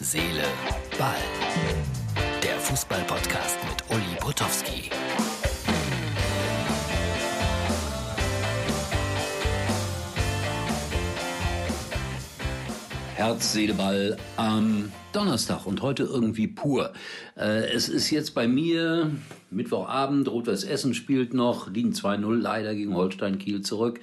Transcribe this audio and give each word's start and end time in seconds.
Seele, 0.00 0.44
Ball. 0.96 1.16
Der 2.40 2.54
Fußball-Podcast 2.60 3.58
mit 3.68 3.96
Uli 3.96 4.16
Potowski. 4.20 4.90
Herz, 13.16 13.52
Seele, 13.52 13.74
Ball 13.74 14.16
am 14.36 14.92
Donnerstag 15.12 15.66
und 15.66 15.82
heute 15.82 16.04
irgendwie 16.04 16.46
pur. 16.46 16.92
Äh, 17.36 17.72
es 17.72 17.88
ist 17.88 18.08
jetzt 18.10 18.36
bei 18.36 18.46
mir 18.46 19.10
Mittwochabend, 19.50 20.28
Rot-Weiß 20.28 20.62
Essen 20.62 20.94
spielt 20.94 21.34
noch, 21.34 21.68
liegen 21.72 21.90
2-0 21.90 22.36
leider 22.36 22.76
gegen 22.76 22.94
Holstein 22.94 23.38
Kiel 23.38 23.62
zurück, 23.62 23.98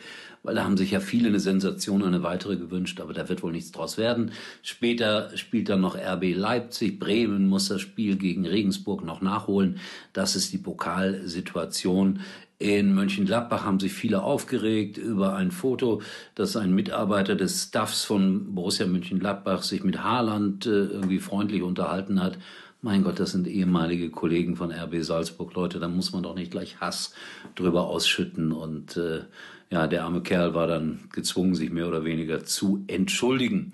weil 0.46 0.56
da 0.56 0.64
haben 0.64 0.78
sich 0.78 0.92
ja 0.92 1.00
viele 1.00 1.30
eine 1.30 1.40
Sensation 1.40 2.02
und 2.02 2.10
eine 2.10 2.24
weitere 2.24 2.56
gewünscht, 2.56 3.02
aber 3.02 3.14
da 3.14 3.28
wird 3.28 3.44
wohl 3.44 3.52
nichts 3.52 3.72
draus 3.72 3.98
werden. 3.98 4.32
Später 4.62 5.36
spielt 5.36 5.70
dann 5.70 5.82
noch 5.82 5.96
RB 5.96 6.36
Leipzig, 6.36 7.00
Bremen 7.00 7.48
muss 7.48 7.68
das 7.68 7.82
Spiel 7.82 8.16
gegen 8.16 8.46
Regensburg 8.46 9.04
noch 9.04 9.22
nachholen. 9.22 9.80
Das 10.14 10.36
ist 10.36 10.54
die 10.54 10.58
Pokalsituation. 10.58 12.20
In 12.58 12.96
Mönchengladbach 12.96 13.66
haben 13.66 13.82
sich 13.82 13.92
viele 13.92 14.24
aufgeregt 14.24 14.98
über 14.98 15.36
ein 15.36 15.52
Foto, 15.52 16.02
dass 16.36 16.56
ein 16.56 16.74
Mitarbeiter 16.74 17.36
des 17.36 17.64
Staffs 17.64 18.06
von 18.06 18.56
Borussia 18.56 18.88
Mönchengladbach 18.88 19.62
sich 19.62 19.84
mit 19.84 20.02
Haaland 20.02 20.66
äh, 20.66 20.70
irgendwie 20.70 21.20
freundlich 21.20 21.64
unterhalten 21.64 22.24
hat. 22.24 22.38
Mein 22.82 23.04
Gott, 23.04 23.20
das 23.20 23.32
sind 23.32 23.48
ehemalige 23.48 24.10
Kollegen 24.10 24.56
von 24.56 24.72
RB 24.72 25.04
Salzburg, 25.04 25.54
Leute, 25.56 25.80
da 25.80 25.88
muss 25.88 26.14
man 26.14 26.24
doch 26.24 26.36
nicht 26.36 26.52
gleich 26.52 26.80
Hass 26.80 27.14
drüber 27.56 27.88
ausschütten. 27.88 28.52
Und 28.52 28.96
äh, 28.96 29.22
ja, 29.70 29.88
der 29.88 30.04
arme 30.04 30.22
Kerl 30.22 30.54
war 30.54 30.68
dann 30.68 31.10
gezwungen, 31.12 31.56
sich 31.56 31.72
mehr 31.72 31.88
oder 31.88 32.06
weniger 32.06 32.46
zu 32.46 32.84
entschuldigen. 32.88 33.72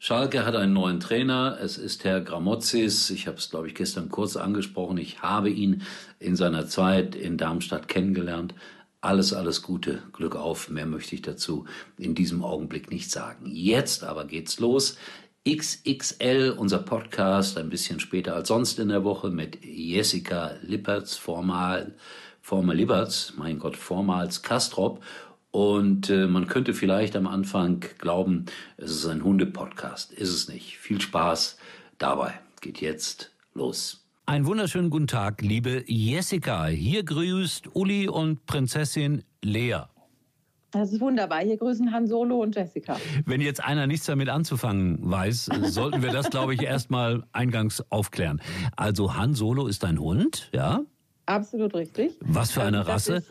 Schalke 0.00 0.46
hat 0.46 0.54
einen 0.54 0.74
neuen 0.74 1.00
Trainer. 1.00 1.58
Es 1.60 1.76
ist 1.76 2.04
Herr 2.04 2.20
Gramozis. 2.20 3.10
Ich 3.10 3.26
habe 3.26 3.38
es, 3.38 3.50
glaube 3.50 3.66
ich, 3.66 3.74
gestern 3.74 4.08
kurz 4.10 4.36
angesprochen. 4.36 4.96
Ich 4.96 5.22
habe 5.22 5.50
ihn 5.50 5.82
in 6.20 6.36
seiner 6.36 6.68
Zeit 6.68 7.16
in 7.16 7.36
Darmstadt 7.36 7.88
kennengelernt. 7.88 8.54
Alles, 9.00 9.32
alles 9.32 9.62
Gute, 9.62 10.02
Glück 10.12 10.36
auf. 10.36 10.70
Mehr 10.70 10.86
möchte 10.86 11.16
ich 11.16 11.22
dazu 11.22 11.64
in 11.98 12.14
diesem 12.14 12.44
Augenblick 12.44 12.90
nicht 12.92 13.10
sagen. 13.10 13.46
Jetzt 13.46 14.04
aber 14.04 14.24
geht's 14.24 14.60
los. 14.60 14.96
XXL, 15.48 16.54
unser 16.56 16.78
Podcast, 16.78 17.58
ein 17.58 17.70
bisschen 17.70 18.00
später 18.00 18.34
als 18.34 18.48
sonst 18.48 18.78
in 18.78 18.90
der 18.90 19.02
Woche 19.02 19.30
mit 19.30 19.64
Jessica 19.64 20.52
Lippertz, 20.62 21.16
formal, 21.16 21.94
formal 22.40 22.76
Lippertz, 22.76 23.32
mein 23.36 23.58
Gott, 23.58 23.76
vormals 23.76 24.42
Kastrop 24.42 25.02
und 25.50 26.10
äh, 26.10 26.26
man 26.26 26.46
könnte 26.46 26.74
vielleicht 26.74 27.16
am 27.16 27.26
Anfang 27.26 27.84
glauben, 27.98 28.46
es 28.76 28.90
ist 28.90 29.06
ein 29.06 29.24
Hunde-Podcast. 29.24 30.12
Ist 30.12 30.30
es 30.30 30.48
nicht. 30.48 30.78
Viel 30.78 31.00
Spaß 31.00 31.56
dabei. 31.98 32.34
Geht 32.60 32.80
jetzt 32.80 33.32
los. 33.54 34.04
Einen 34.26 34.44
wunderschönen 34.44 34.90
guten 34.90 35.06
Tag, 35.06 35.40
liebe 35.40 35.84
Jessica. 35.86 36.66
Hier 36.66 37.02
grüßt 37.02 37.74
Uli 37.74 38.08
und 38.08 38.44
Prinzessin 38.44 39.24
Lea. 39.42 39.84
Das 40.70 40.92
ist 40.92 41.00
wunderbar. 41.00 41.40
Hier 41.40 41.56
grüßen 41.56 41.90
Han 41.92 42.06
Solo 42.06 42.42
und 42.42 42.54
Jessica. 42.54 42.98
Wenn 43.24 43.40
jetzt 43.40 43.64
einer 43.64 43.86
nichts 43.86 44.04
damit 44.04 44.28
anzufangen 44.28 44.98
weiß, 45.00 45.48
sollten 45.62 46.02
wir 46.02 46.12
das, 46.12 46.28
glaube 46.28 46.52
ich, 46.52 46.62
erstmal 46.62 47.24
eingangs 47.32 47.82
aufklären. 47.90 48.42
Also 48.76 49.16
Han 49.16 49.32
Solo 49.32 49.66
ist 49.66 49.82
ein 49.84 49.98
Hund, 49.98 50.50
ja? 50.52 50.82
Absolut 51.24 51.74
richtig. 51.74 52.12
Was 52.20 52.50
für 52.50 52.62
eine 52.62 52.86
Rasse? 52.86 53.22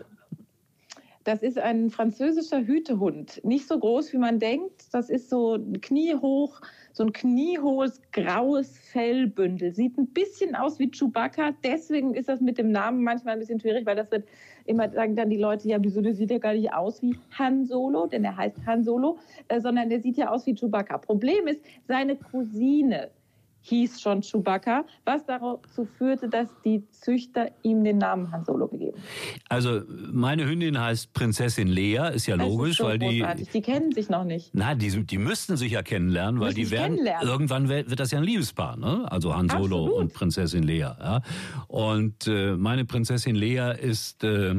Das 1.28 1.44
ist, 1.44 1.60
ein 1.60 1.90
französischer 1.90 2.66
Hütehund. 2.66 3.44
Nicht 3.44 3.68
so 3.68 3.78
groß, 3.78 4.14
wie 4.14 4.18
man 4.18 4.40
denkt. 4.40 4.86
Das 4.94 5.10
ist 5.10 5.30
so 5.30 5.60
kniehoch, 5.82 6.62
so 6.94 7.04
ein 7.04 7.12
kniehohes 7.12 8.02
graues 8.14 8.78
Fellbündel. 8.78 9.74
Sieht 9.74 9.98
ein 9.98 10.08
bisschen 10.08 10.56
aus 10.56 10.80
wie 10.80 10.90
Chewbacca. 10.90 11.52
Deswegen 11.66 12.14
ist 12.14 12.30
das 12.30 12.40
mit 12.40 12.58
dem 12.58 12.72
Namen 12.72 13.04
manchmal 13.04 13.34
ein 13.34 13.40
bisschen 13.40 13.60
schwierig, 13.60 13.86
weil 13.86 13.98
das 13.98 14.10
wird 14.10 14.26
immer 14.64 14.90
sagen 14.90 15.18
dann 15.18 15.30
die 15.30 15.36
Leute, 15.36 15.68
ja, 15.68 15.80
wieso, 15.82 16.00
der 16.00 16.16
sieht 16.16 16.32
ja 16.32 16.38
gar 16.38 16.54
nicht 16.54 16.72
aus 16.74 17.02
wie 17.02 17.18
Han 17.38 17.66
Solo, 17.66 18.08
denn 18.08 18.24
er 18.24 18.38
heißt 18.38 18.66
Han 18.66 18.86
Solo, 18.86 19.18
äh, 19.50 19.60
sondern 19.60 19.90
der 19.90 20.00
sieht 20.00 20.16
ja 20.16 20.30
aus 20.30 20.46
wie 20.46 20.56
Chewbacca. 20.56 20.98
Problem 20.98 21.46
ist, 21.48 21.60
seine 21.90 22.16
Cousine 22.16 23.10
hieß 23.68 24.02
schon 24.02 24.22
Chewbacca, 24.22 24.86
was 25.06 25.26
dazu 25.26 25.86
führte, 25.98 26.30
dass 26.30 26.50
die 26.64 26.84
Züchter 26.92 27.52
ihm 27.64 27.84
den 27.84 27.98
Namen 27.98 28.32
Han 28.32 28.44
Solo 28.46 28.68
gegeben. 28.68 28.98
Also 29.50 29.82
meine 30.12 30.46
Hündin 30.48 30.80
heißt 30.80 31.14
Prinzessin 31.14 31.68
Lea, 31.68 32.12
ist 32.14 32.28
ja 32.28 32.36
logisch, 32.36 32.72
ist 32.72 32.78
so 32.78 32.86
weil 32.86 33.00
die 33.00 33.26
die 33.54 33.62
kennen 33.62 33.92
sich 33.92 34.10
noch 34.10 34.24
nicht. 34.24 34.52
Na, 34.54 34.76
die, 34.76 35.06
die 35.06 35.18
müssten 35.18 35.58
sich 35.58 35.74
ja 35.74 35.84
kennenlernen, 35.84 36.40
weil 36.40 36.54
die 36.54 36.72
werden 36.72 37.00
irgendwann 37.22 37.70
wird 37.70 38.00
das 38.00 38.12
ja 38.12 38.20
ein 38.20 38.24
Liebespaar, 38.24 38.78
ne? 38.78 39.10
Also 39.12 39.36
Han 39.36 39.50
Solo 39.50 39.64
Absolut. 39.64 39.94
und 39.94 40.14
Prinzessin 40.14 40.64
Lea. 40.64 40.80
Ja? 40.80 41.22
Und 41.68 42.28
äh, 42.28 42.56
meine 42.56 42.86
Prinzessin 42.86 43.36
Lea 43.36 43.74
ist 43.80 44.24
äh, 44.24 44.56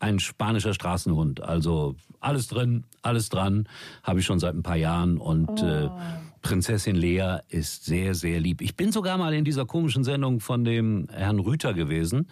ein 0.00 0.18
spanischer 0.18 0.74
Straßenhund. 0.74 1.42
Also 1.42 1.94
alles 2.20 2.48
drin, 2.48 2.84
alles 3.02 3.28
dran, 3.28 3.68
habe 4.02 4.20
ich 4.20 4.26
schon 4.26 4.40
seit 4.40 4.54
ein 4.54 4.62
paar 4.62 4.76
Jahren 4.76 5.18
und 5.18 5.62
äh, 5.62 5.64
oh. 5.64 5.66
äh, 5.66 6.31
Prinzessin 6.42 6.96
Lea 6.96 7.38
ist 7.48 7.84
sehr, 7.84 8.14
sehr 8.14 8.40
lieb. 8.40 8.60
Ich 8.60 8.76
bin 8.76 8.92
sogar 8.92 9.16
mal 9.16 9.32
in 9.32 9.44
dieser 9.44 9.64
komischen 9.64 10.04
Sendung 10.04 10.40
von 10.40 10.64
dem 10.64 11.08
Herrn 11.12 11.38
Rüter 11.38 11.72
gewesen, 11.72 12.28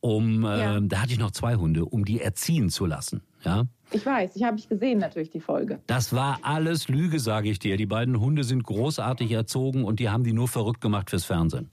um, 0.00 0.44
ja. 0.44 0.76
äh, 0.76 0.80
da 0.82 1.02
hatte 1.02 1.12
ich 1.12 1.18
noch 1.18 1.32
zwei 1.32 1.56
Hunde, 1.56 1.84
um 1.84 2.04
die 2.04 2.20
erziehen 2.20 2.70
zu 2.70 2.86
lassen. 2.86 3.22
Ja. 3.44 3.64
Ich 3.90 4.04
weiß, 4.04 4.36
ich 4.36 4.42
habe 4.44 4.58
ich 4.58 4.68
gesehen 4.68 4.98
natürlich 4.98 5.30
die 5.30 5.40
Folge. 5.40 5.80
Das 5.86 6.12
war 6.12 6.40
alles 6.42 6.88
Lüge, 6.88 7.18
sage 7.18 7.48
ich 7.50 7.58
dir. 7.58 7.76
Die 7.76 7.86
beiden 7.86 8.20
Hunde 8.20 8.44
sind 8.44 8.62
großartig 8.62 9.32
erzogen 9.32 9.84
und 9.84 9.98
die 9.98 10.10
haben 10.10 10.24
die 10.24 10.32
nur 10.32 10.46
verrückt 10.46 10.80
gemacht 10.80 11.10
fürs 11.10 11.24
Fernsehen. 11.24 11.70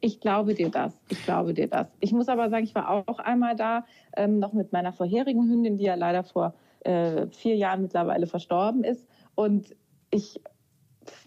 Ich 0.00 0.20
glaube 0.20 0.54
dir 0.54 0.68
das. 0.68 0.98
Ich 1.08 1.24
glaube 1.24 1.54
dir 1.54 1.68
das. 1.68 1.88
Ich 2.00 2.12
muss 2.12 2.28
aber 2.28 2.50
sagen, 2.50 2.64
ich 2.64 2.74
war 2.74 2.90
auch 2.90 3.18
einmal 3.18 3.56
da, 3.56 3.86
ähm, 4.16 4.38
noch 4.38 4.52
mit 4.52 4.72
meiner 4.72 4.92
vorherigen 4.92 5.48
Hündin, 5.48 5.78
die 5.78 5.84
ja 5.84 5.94
leider 5.94 6.22
vor 6.22 6.54
äh, 6.80 7.26
vier 7.28 7.56
Jahren 7.56 7.82
mittlerweile 7.82 8.26
verstorben 8.26 8.84
ist. 8.84 9.06
Und 9.34 9.74
ich 10.10 10.40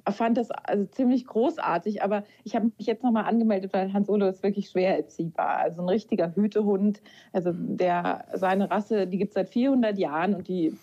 fand 0.10 0.38
das 0.38 0.52
also 0.52 0.86
ziemlich 0.86 1.26
großartig, 1.26 2.04
aber 2.04 2.24
ich 2.44 2.56
habe 2.56 2.72
mich 2.78 2.88
jetzt 2.88 3.04
nochmal 3.04 3.26
angemeldet, 3.26 3.74
weil 3.74 3.94
Hans 3.94 4.10
Olo 4.10 4.28
ist 4.28 4.44
wirklich 4.44 4.70
schwer 4.70 4.98
erziehbar. 4.98 5.58
Also 5.58 5.82
ein 5.82 5.90
richtiger 5.90 6.36
Hütehund, 6.36 7.02
also 7.32 7.52
der, 7.54 8.26
seine 8.34 8.70
Rasse, 8.72 9.08
die 9.08 9.18
gibt 9.18 9.30
es 9.30 9.36
seit 9.36 9.50
400 9.50 9.98
Jahren 9.98 10.34
und 10.34 10.48
die 10.48 10.76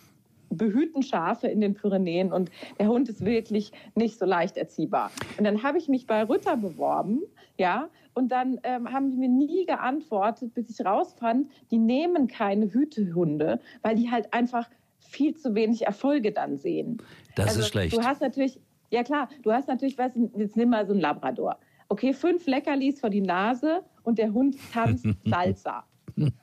behüten 0.48 1.02
Schafe 1.02 1.48
in 1.48 1.60
den 1.60 1.74
Pyrenäen 1.74 2.32
und 2.32 2.50
der 2.78 2.88
Hund 2.88 3.08
ist 3.08 3.24
wirklich 3.24 3.72
nicht 3.94 4.18
so 4.18 4.24
leicht 4.24 4.56
erziehbar. 4.56 5.10
Und 5.38 5.44
dann 5.44 5.62
habe 5.62 5.78
ich 5.78 5.88
mich 5.88 6.06
bei 6.06 6.22
Rütter 6.22 6.56
beworben, 6.56 7.22
ja, 7.58 7.88
und 8.14 8.30
dann 8.32 8.60
ähm, 8.62 8.92
haben 8.92 9.10
die 9.10 9.16
mir 9.16 9.28
nie 9.28 9.66
geantwortet, 9.66 10.54
bis 10.54 10.70
ich 10.70 10.86
rausfand, 10.86 11.50
die 11.70 11.78
nehmen 11.78 12.28
keine 12.28 12.72
Hütehunde, 12.72 13.60
weil 13.82 13.96
die 13.96 14.10
halt 14.10 14.32
einfach 14.32 14.70
viel 15.06 15.34
zu 15.36 15.54
wenig 15.54 15.86
Erfolge 15.86 16.32
dann 16.32 16.58
sehen. 16.58 16.98
Das 17.34 17.48
also, 17.48 17.60
ist 17.60 17.68
schlecht. 17.68 17.96
Du 17.96 18.02
hast 18.02 18.20
natürlich, 18.20 18.60
ja 18.90 19.02
klar, 19.02 19.28
du 19.42 19.52
hast 19.52 19.68
natürlich, 19.68 19.98
was, 19.98 20.12
jetzt 20.36 20.56
nimm 20.56 20.70
mal 20.70 20.86
so 20.86 20.92
einen 20.92 21.00
Labrador. 21.00 21.58
Okay, 21.88 22.12
fünf 22.12 22.46
Leckerlis 22.46 23.00
vor 23.00 23.10
die 23.10 23.20
Nase 23.20 23.82
und 24.02 24.18
der 24.18 24.32
Hund 24.32 24.56
tanzt 24.72 25.06
Salsa. 25.24 25.84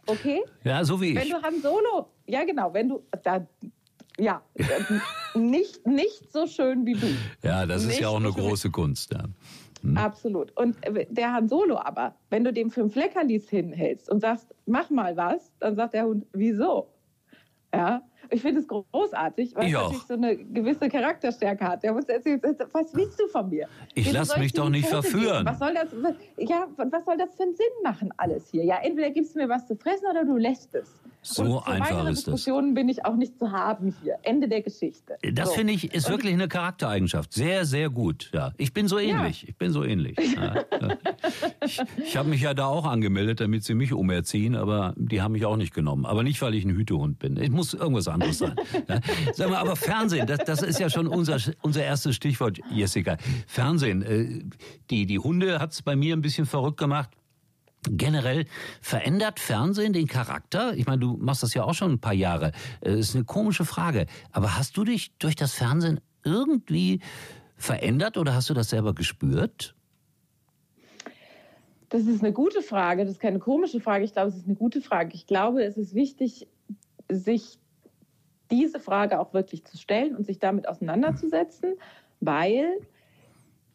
Okay? 0.05 0.41
Ja, 0.63 0.83
so 0.83 0.99
wie 1.01 1.09
ich. 1.09 1.15
Wenn 1.15 1.29
du 1.29 1.41
Han 1.41 1.61
Solo, 1.61 2.07
ja 2.27 2.43
genau, 2.43 2.73
wenn 2.73 2.89
du, 2.89 3.03
da, 3.23 3.45
ja, 4.17 4.41
nicht, 5.35 5.85
nicht 5.85 6.31
so 6.31 6.47
schön 6.47 6.85
wie 6.85 6.93
du. 6.93 7.07
Ja, 7.41 7.65
das 7.65 7.83
nicht 7.83 7.95
ist 7.95 8.01
ja 8.01 8.09
auch 8.09 8.17
eine 8.17 8.31
so 8.31 8.35
große 8.35 8.69
Kunst. 8.69 9.13
Ja. 9.13 9.23
Hm. 9.81 9.97
Absolut. 9.97 10.55
Und 10.57 10.77
der 11.09 11.33
Han 11.33 11.47
Solo 11.47 11.77
aber, 11.77 12.15
wenn 12.29 12.43
du 12.43 12.53
dem 12.53 12.71
fünf 12.71 12.95
Leckerlis 12.95 13.49
hinhältst 13.49 14.09
und 14.09 14.21
sagst, 14.21 14.53
mach 14.65 14.89
mal 14.89 15.17
was, 15.17 15.51
dann 15.59 15.75
sagt 15.75 15.93
der 15.93 16.05
Hund, 16.05 16.25
wieso? 16.33 16.89
Ja, 17.73 18.03
ich 18.29 18.41
finde 18.41 18.61
es 18.61 18.67
großartig, 18.67 19.55
weil 19.55 19.67
es 19.67 19.73
natürlich 19.73 20.03
so 20.03 20.13
eine 20.13 20.37
gewisse 20.37 20.89
Charakterstärke 20.89 21.65
hat. 21.65 21.83
Der 21.83 21.93
muss 21.93 22.05
erzählen, 22.05 22.41
was 22.71 22.93
willst 22.93 23.19
du 23.19 23.27
von 23.27 23.49
mir? 23.49 23.67
Ich 23.93 24.11
lasse 24.11 24.39
mich 24.39 24.53
doch 24.53 24.69
nicht 24.69 24.89
Punkte 24.89 25.09
verführen. 25.09 25.45
Was 25.45 25.59
soll, 25.59 25.73
das, 25.73 25.89
was, 26.01 26.15
ja, 26.37 26.67
was 26.77 27.05
soll 27.05 27.17
das 27.17 27.35
für 27.35 27.43
einen 27.43 27.55
Sinn 27.55 27.65
machen, 27.83 28.13
alles 28.17 28.49
hier? 28.49 28.63
Ja, 28.63 28.77
entweder 28.81 29.09
gibst 29.11 29.35
du 29.35 29.39
mir 29.39 29.49
was 29.49 29.67
zu 29.67 29.75
fressen 29.75 30.05
oder 30.09 30.25
du 30.25 30.37
lässt 30.37 30.73
es. 30.75 30.89
So 31.23 31.59
und 31.59 31.67
einfach 31.67 32.05
ist 32.09 32.27
Diskussionen 32.27 32.73
bin 32.73 32.89
ich 32.89 33.05
auch 33.05 33.15
nicht 33.15 33.39
zu 33.39 33.51
haben 33.51 33.95
hier. 34.03 34.17
Ende 34.23 34.49
der 34.49 34.61
Geschichte. 34.61 35.15
Das 35.33 35.49
so. 35.49 35.55
finde 35.55 35.71
ich 35.73 35.93
ist 35.93 36.09
wirklich 36.09 36.33
eine 36.33 36.49
Charaktereigenschaft. 36.49 37.31
Sehr, 37.31 37.63
sehr 37.65 37.89
gut. 37.89 38.29
Ja, 38.33 38.51
ich 38.57 38.73
bin 38.73 38.89
so 38.89 38.99
ähnlich. 38.99 39.43
Ja. 39.43 39.49
Ich 39.49 39.55
bin 39.55 39.71
so 39.71 39.83
ähnlich. 39.85 40.17
Ja. 40.17 40.65
ich, 41.65 41.81
ich 42.03 42.17
habe 42.17 42.27
mich 42.27 42.41
ja 42.41 42.53
da 42.53 42.65
auch 42.65 42.85
angemeldet, 42.85 43.39
damit 43.39 43.63
sie 43.63 43.73
mich 43.73 43.93
umerziehen, 43.93 44.55
aber 44.55 44.93
die 44.97 45.21
haben 45.21 45.31
mich 45.31 45.45
auch 45.45 45.55
nicht 45.55 45.73
genommen. 45.73 46.05
Aber 46.05 46.23
nicht, 46.23 46.41
weil 46.41 46.55
ich 46.55 46.65
ein 46.65 46.71
Hütehund 46.71 47.19
bin. 47.19 47.37
Ich 47.37 47.51
muss 47.51 47.73
irgendwas 47.73 48.09
anderes 48.13 48.37
sein. 48.39 48.55
Ja. 48.87 48.99
Sag 49.33 49.49
mal, 49.49 49.57
aber 49.57 49.75
Fernsehen, 49.75 50.27
das, 50.27 50.39
das 50.45 50.61
ist 50.61 50.79
ja 50.79 50.89
schon 50.89 51.07
unser 51.07 51.37
unser 51.61 51.83
erstes 51.83 52.15
Stichwort, 52.15 52.59
Jessica. 52.71 53.17
Fernsehen. 53.47 54.01
Äh, 54.01 54.43
die 54.89 55.05
die 55.05 55.19
Hunde 55.19 55.59
hat's 55.59 55.81
bei 55.81 55.95
mir 55.95 56.15
ein 56.15 56.21
bisschen 56.21 56.45
verrückt 56.45 56.77
gemacht. 56.77 57.09
Generell 57.89 58.45
verändert 58.81 59.39
Fernsehen 59.39 59.91
den 59.91 60.07
Charakter? 60.07 60.73
Ich 60.75 60.85
meine, 60.85 60.99
du 60.99 61.17
machst 61.17 61.43
das 61.43 61.53
ja 61.53 61.63
auch 61.63 61.73
schon 61.73 61.93
ein 61.93 61.99
paar 61.99 62.13
Jahre. 62.13 62.53
Das 62.81 62.93
äh, 62.93 62.99
ist 62.99 63.15
eine 63.15 63.25
komische 63.25 63.65
Frage. 63.65 64.05
Aber 64.31 64.57
hast 64.57 64.77
du 64.77 64.85
dich 64.85 65.11
durch 65.17 65.35
das 65.35 65.53
Fernsehen 65.53 65.99
irgendwie 66.23 67.01
verändert 67.57 68.17
oder 68.17 68.35
hast 68.35 68.49
du 68.49 68.53
das 68.53 68.69
selber 68.69 68.93
gespürt? 68.93 69.75
Das 71.89 72.07
ist 72.07 72.23
eine 72.23 72.33
gute 72.33 72.61
Frage. 72.61 73.03
Das 73.03 73.13
ist 73.13 73.19
keine 73.19 73.39
komische 73.39 73.79
Frage. 73.79 74.05
Ich 74.05 74.13
glaube, 74.13 74.29
es 74.29 74.37
ist 74.37 74.47
eine 74.47 74.55
gute 74.55 74.81
Frage. 74.81 75.11
Ich 75.13 75.27
glaube, 75.27 75.63
es 75.63 75.77
ist 75.77 75.93
wichtig, 75.93 76.47
sich 77.09 77.59
diese 78.53 78.79
Frage 78.79 79.19
auch 79.19 79.33
wirklich 79.33 79.65
zu 79.65 79.77
stellen 79.77 80.15
und 80.15 80.25
sich 80.25 80.39
damit 80.39 80.67
auseinanderzusetzen, 80.67 81.73
weil 82.19 82.79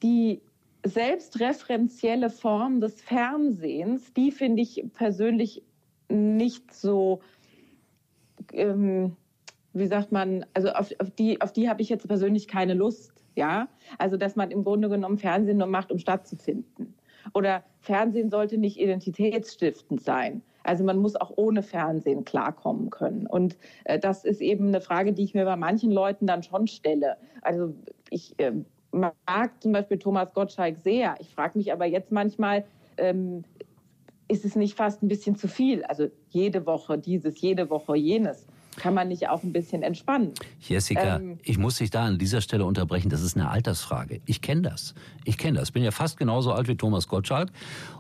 die 0.03 0.41
selbstreferenzielle 0.85 2.31
Form 2.31 2.81
des 2.81 3.01
Fernsehens, 3.03 4.13
die 4.15 4.31
finde 4.31 4.63
ich 4.63 4.85
persönlich 4.95 5.65
nicht 6.09 6.73
so, 6.73 7.21
ähm, 8.53 9.17
wie 9.73 9.87
sagt 9.87 10.13
man, 10.13 10.47
also 10.55 10.71
auf, 10.71 10.93
auf 11.01 11.11
die, 11.11 11.41
auf 11.41 11.53
die 11.53 11.69
habe 11.69 11.83
ich 11.83 11.89
jetzt 11.89 12.07
persönlich 12.07 12.47
keine 12.47 12.75
Lust. 12.75 13.13
Ja, 13.35 13.69
also 13.99 14.17
dass 14.17 14.35
man 14.35 14.51
im 14.51 14.65
Grunde 14.65 14.89
genommen 14.89 15.19
Fernsehen 15.19 15.59
nur 15.59 15.69
macht, 15.69 15.93
um 15.93 15.99
stattzufinden. 15.99 16.95
Oder 17.35 17.63
Fernsehen 17.81 18.31
sollte 18.31 18.59
nicht 18.59 18.81
identitätsstiftend 18.81 20.03
sein. 20.03 20.43
Also 20.69 20.85
man 20.85 20.99
muss 20.99 21.17
auch 21.17 21.33
ohne 21.37 21.63
Fernsehen 21.63 22.27
klarkommen 22.27 22.91
können. 22.91 23.27
Und 23.27 23.57
äh, 23.85 23.99
das 23.99 24.27
ist 24.27 24.43
eben 24.43 24.69
eine 24.69 24.83
Frage, 24.83 25.15
die 25.15 25.25
ich 25.25 25.33
mir 25.33 25.47
bei 25.47 25.57
manchen 25.57 25.91
Leuten 25.91 26.27
dann 26.27 26.43
schon 26.43 26.67
stelle. 26.67 27.17
Also 27.41 27.73
ich 28.11 28.39
äh, 28.39 28.53
mag 28.93 29.51
zum 29.61 29.73
Beispiel 29.73 29.99
Thomas 29.99 30.35
Gottschalk 30.35 30.77
sehr. 30.85 31.15
Ich 31.21 31.35
frage 31.35 31.57
mich 31.57 31.73
aber 31.73 31.87
jetzt 31.87 32.13
manchmal, 32.13 32.67
ähm, 32.99 33.45
ist 34.29 34.45
es 34.45 34.57
nicht 34.57 34.77
fast 34.77 35.03
ein 35.03 35.09
bisschen 35.09 35.37
zu 35.37 35.49
viel? 35.49 35.85
Also 35.85 36.09
jede 36.29 36.67
Woche 36.67 36.99
dieses, 36.99 37.41
jede 37.41 37.71
Woche 37.71 37.97
jenes 37.97 38.47
kann 38.79 38.95
man 38.95 39.09
nicht 39.09 39.29
auch 39.29 39.43
ein 39.43 39.53
bisschen 39.53 39.83
entspannen? 39.83 40.33
Jessica, 40.61 41.17
ähm, 41.17 41.39
ich 41.43 41.59
muss 41.59 41.77
dich 41.77 41.91
da 41.91 42.05
an 42.05 42.17
dieser 42.17 42.41
Stelle 42.41 42.65
unterbrechen. 42.65 43.11
Das 43.11 43.23
ist 43.23 43.37
eine 43.37 43.51
Altersfrage. 43.51 44.21
Ich 44.25 44.41
kenne 44.41 44.63
das. 44.63 44.95
Ich 45.25 45.37
kenne 45.37 45.59
das. 45.59 45.73
Bin 45.73 45.83
ja 45.83 45.91
fast 45.91 46.17
genauso 46.17 46.53
alt 46.53 46.69
wie 46.69 46.77
Thomas 46.77 47.09
Gottschalk. 47.09 47.51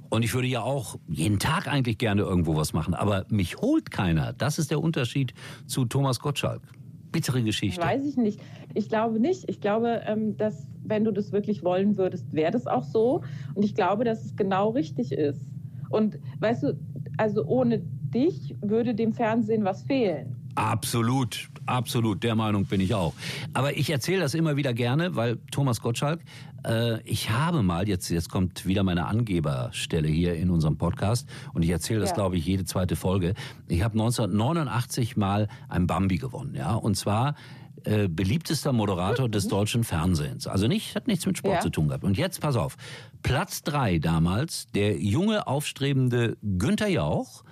Und 0.08 0.25
ich 0.25 0.32
würde 0.32 0.46
ja 0.46 0.62
auch 0.62 0.96
jeden 1.08 1.38
Tag 1.38 1.69
eigentlich 1.69 1.98
gerne 1.98 2.22
irgendwo 2.22 2.56
was 2.56 2.72
machen. 2.72 2.94
Aber 2.94 3.26
mich 3.28 3.58
holt 3.58 3.90
keiner. 3.90 4.32
Das 4.32 4.58
ist 4.58 4.70
der 4.70 4.80
Unterschied 4.80 5.34
zu 5.66 5.84
Thomas 5.84 6.20
Gottschalk. 6.20 6.62
Bittere 7.10 7.42
Geschichte. 7.42 7.82
Weiß 7.82 8.04
ich 8.04 8.16
nicht. 8.16 8.40
Ich 8.74 8.88
glaube 8.88 9.19
nicht. 9.19 9.48
Ich 9.48 9.60
glaube, 9.60 10.02
ähm, 10.06 10.36
dass 10.36 10.69
wenn 10.84 11.04
du 11.04 11.10
das 11.10 11.32
wirklich 11.32 11.64
wollen 11.64 11.98
würdest, 11.98 12.32
wäre 12.32 12.52
das 12.52 12.66
auch 12.66 12.84
so. 12.84 13.22
Und 13.54 13.64
ich 13.64 13.74
glaube, 13.74 14.04
dass 14.04 14.24
es 14.24 14.36
genau 14.36 14.70
richtig 14.70 15.12
ist. 15.12 15.44
Und 15.90 16.19
weißt 16.38 16.62
du, 16.62 16.78
also 17.16 17.44
ohne 17.44 17.81
dich 17.81 18.54
würde 18.60 18.94
dem 18.94 19.12
Fernsehen 19.12 19.64
was 19.64 19.82
fehlen. 19.82 20.36
Absolut, 20.58 21.49
absolut, 21.66 22.25
der 22.25 22.34
Meinung 22.34 22.64
bin 22.64 22.81
ich 22.81 22.93
auch. 22.93 23.14
Aber 23.55 23.76
ich 23.76 23.90
erzähle 23.90 24.20
das 24.22 24.34
immer 24.34 24.56
wieder 24.56 24.75
gerne, 24.75 25.14
weil 25.14 25.38
Thomas 25.52 25.81
Gottschalk, 25.81 26.20
äh, 26.66 27.00
ich 27.02 27.31
habe 27.31 27.62
mal, 27.62 27.88
jetzt, 27.88 28.08
jetzt 28.08 28.28
kommt 28.28 28.66
wieder 28.66 28.82
meine 28.82 29.06
Angeberstelle 29.06 30.08
hier 30.08 30.34
in 30.34 30.50
unserem 30.50 30.76
Podcast 30.76 31.28
und 31.55 31.62
ich 31.62 31.70
erzähle 31.70 32.00
das, 32.00 32.10
ja. 32.10 32.16
glaube 32.16 32.37
ich, 32.37 32.44
jede 32.44 32.64
zweite 32.64 32.96
Folge. 32.96 33.34
Ich 33.69 33.82
habe 33.82 33.93
1989 33.93 35.16
mal 35.16 35.46
ein 35.69 35.87
Bambi 35.87 36.19
gewonnen, 36.19 36.56
ja, 36.56 36.75
und 36.75 36.96
zwar 36.96 37.37
äh, 37.84 38.08
beliebtester 38.08 38.72
Moderator 38.72 39.28
des 39.28 39.46
deutschen 39.46 39.84
Fernsehens. 39.84 40.49
Also 40.49 40.66
nicht, 40.66 40.96
hat 40.96 41.06
nichts 41.06 41.25
mit 41.25 41.38
Sport 41.38 41.55
ja. 41.55 41.60
zu 41.60 41.70
tun 41.70 41.87
gehabt. 41.87 42.02
Und 42.02 42.19
jetzt 42.19 42.40
pass 42.40 42.56
auf. 42.56 42.76
Platz 43.22 43.62
drei 43.62 44.00
damals, 44.00 44.66
der 44.75 44.99
junge, 44.99 45.46
aufstrebende 45.46 46.37
Günther 46.43 46.88
Jauch 46.88 47.44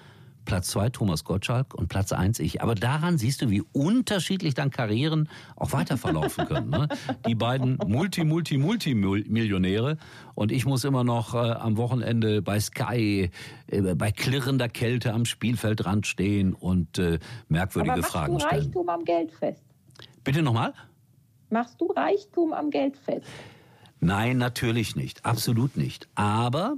Platz 0.47 0.71
zwei 0.71 0.89
Thomas 0.89 1.25
Gottschalk 1.25 1.75
und 1.75 1.89
Platz 1.89 2.13
eins 2.13 2.39
ich. 2.39 2.63
Aber 2.63 2.75
daran 2.75 3.19
siehst 3.19 3.43
du, 3.43 3.51
wie 3.51 3.63
unterschiedlich 3.73 4.55
dann 4.55 4.71
Karrieren 4.71 5.29
auch 5.57 5.73
weiter 5.73 5.99
verlaufen 5.99 6.47
können. 6.47 6.71
Ne? 6.71 6.89
Die 7.27 7.35
beiden 7.35 7.79
Multi, 7.87 8.25
Multi, 8.25 8.57
Multi-Millionäre 8.57 9.99
und 10.35 10.51
ich 10.51 10.65
muss 10.65 10.85
immer 10.85 11.05
noch 11.05 11.35
äh, 11.35 11.39
am 11.39 11.77
Wochenende 11.77 12.41
bei 12.41 12.59
Sky 12.59 13.31
äh, 13.67 13.95
bei 13.95 14.11
klirrender 14.11 14.71
Kälte 14.71 15.13
am 15.13 15.27
Spielfeldrand 15.27 16.07
stehen 16.07 16.55
und 16.55 16.99
äh, 16.99 17.19
merkwürdige 17.49 17.93
Aber 17.93 18.03
Fragen 18.03 18.41
stellen. 18.41 18.55
Machst 18.55 18.75
du 18.75 18.79
Reichtum 18.79 18.89
am 18.89 19.05
Geld 19.05 19.33
fest? 19.33 19.63
Bitte 20.25 20.43
nochmal? 20.43 20.73
Machst 21.51 21.81
du 21.81 21.87
Reichtum 21.87 22.53
am 22.53 22.71
Geld 22.71 22.97
fest? 22.97 23.27
Nein, 24.01 24.39
natürlich 24.39 24.97
nicht. 24.97 25.25
Absolut 25.25 25.77
nicht. 25.77 26.09
Aber 26.15 26.77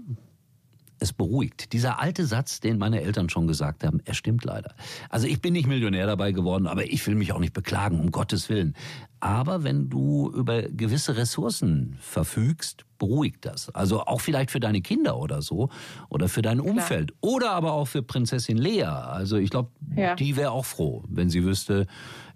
es 1.01 1.13
beruhigt. 1.13 1.73
Dieser 1.73 2.01
alte 2.01 2.27
Satz, 2.27 2.61
den 2.61 2.79
meine 2.79 3.03
Eltern 3.03 3.29
schon 3.29 3.47
gesagt 3.47 3.85
haben, 3.85 4.01
er 4.05 4.15
stimmt 4.15 4.45
leider. 4.45 4.75
Also 5.09 5.27
ich 5.27 5.41
bin 5.41 5.53
nicht 5.53 5.67
Millionär 5.67 6.07
dabei 6.07 6.33
geworden, 6.33 6.67
aber 6.67 6.85
ich 6.85 7.07
will 7.07 7.15
mich 7.15 7.33
auch 7.33 7.41
nicht 7.41 7.53
beklagen, 7.53 8.01
um 8.01 8.11
Gottes 8.11 8.49
Willen. 8.49 8.75
Aber 9.21 9.65
wenn 9.65 9.89
du 9.89 10.31
über 10.35 10.63
gewisse 10.63 11.17
Ressourcen 11.17 11.97
verfügst, 12.01 12.85
beruhigt 12.99 13.45
das. 13.45 13.75
Also 13.75 14.03
auch 14.03 14.21
vielleicht 14.21 14.51
für 14.51 14.61
deine 14.61 14.81
Kinder 14.81 15.19
oder 15.19 15.43
so 15.43 15.69
oder 16.09 16.29
für 16.29 16.43
dein 16.43 16.61
Umfeld 16.61 17.13
Klar. 17.21 17.33
oder 17.33 17.51
aber 17.53 17.73
auch 17.73 17.87
für 17.87 18.03
Prinzessin 18.03 18.59
Lea. 18.59 18.83
Also 18.85 19.37
ich 19.37 19.51
glaube, 19.51 19.71
ja. 19.97 20.15
die 20.15 20.37
wäre 20.37 20.51
auch 20.51 20.65
froh, 20.65 21.05
wenn 21.09 21.31
sie 21.31 21.45
wüsste, 21.45 21.87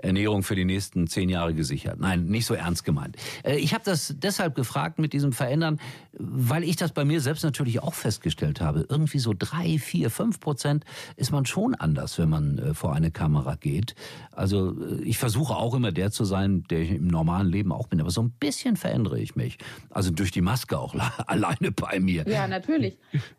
Ernährung 0.02 0.42
für 0.42 0.56
die 0.56 0.64
nächsten 0.64 1.06
zehn 1.06 1.28
Jahre 1.28 1.54
gesichert. 1.54 1.98
Nein, 2.00 2.24
nicht 2.24 2.46
so 2.46 2.54
ernst 2.54 2.84
gemeint. 2.84 3.16
Äh, 3.44 3.56
ich 3.56 3.72
habe 3.72 3.84
das 3.84 4.14
deshalb 4.18 4.54
gefragt 4.54 4.98
mit 4.98 5.12
diesem 5.12 5.32
Verändern, 5.32 5.80
weil 6.12 6.64
ich 6.64 6.76
das 6.76 6.92
bei 6.92 7.04
mir 7.04 7.20
selbst 7.20 7.44
natürlich 7.44 7.82
auch 7.82 7.94
festgestellt 7.94 8.60
habe. 8.60 8.86
Irgendwie 8.88 9.20
so 9.20 9.32
drei, 9.36 9.78
vier, 9.78 10.10
fünf 10.10 10.40
Prozent 10.40 10.84
ist 11.16 11.30
man 11.30 11.46
schon 11.46 11.74
anders, 11.74 12.18
wenn 12.18 12.28
man 12.28 12.58
äh, 12.58 12.74
vor 12.74 12.94
eine 12.94 13.10
Kamera 13.10 13.54
geht. 13.54 13.94
Also 14.32 14.76
äh, 14.80 15.02
ich 15.02 15.18
versuche 15.18 15.54
auch 15.54 15.74
immer 15.74 15.92
der 15.92 16.10
zu 16.10 16.24
sein, 16.24 16.64
der 16.64 16.80
ich 16.80 16.90
im 16.90 17.06
normalen 17.06 17.48
Leben 17.48 17.72
auch 17.72 17.86
bin. 17.86 18.00
Aber 18.00 18.10
so 18.10 18.22
ein 18.22 18.30
bisschen 18.30 18.76
verändere 18.76 19.20
ich 19.20 19.36
mich. 19.36 19.58
Also 19.90 20.10
durch 20.10 20.32
die 20.32 20.42
Maske 20.52 20.78
auch 20.78 20.94
alleine 21.26 21.72
bei 21.72 21.98
mir. 21.98 22.24
Ja, 22.28 22.46
natürlich. 22.46 22.98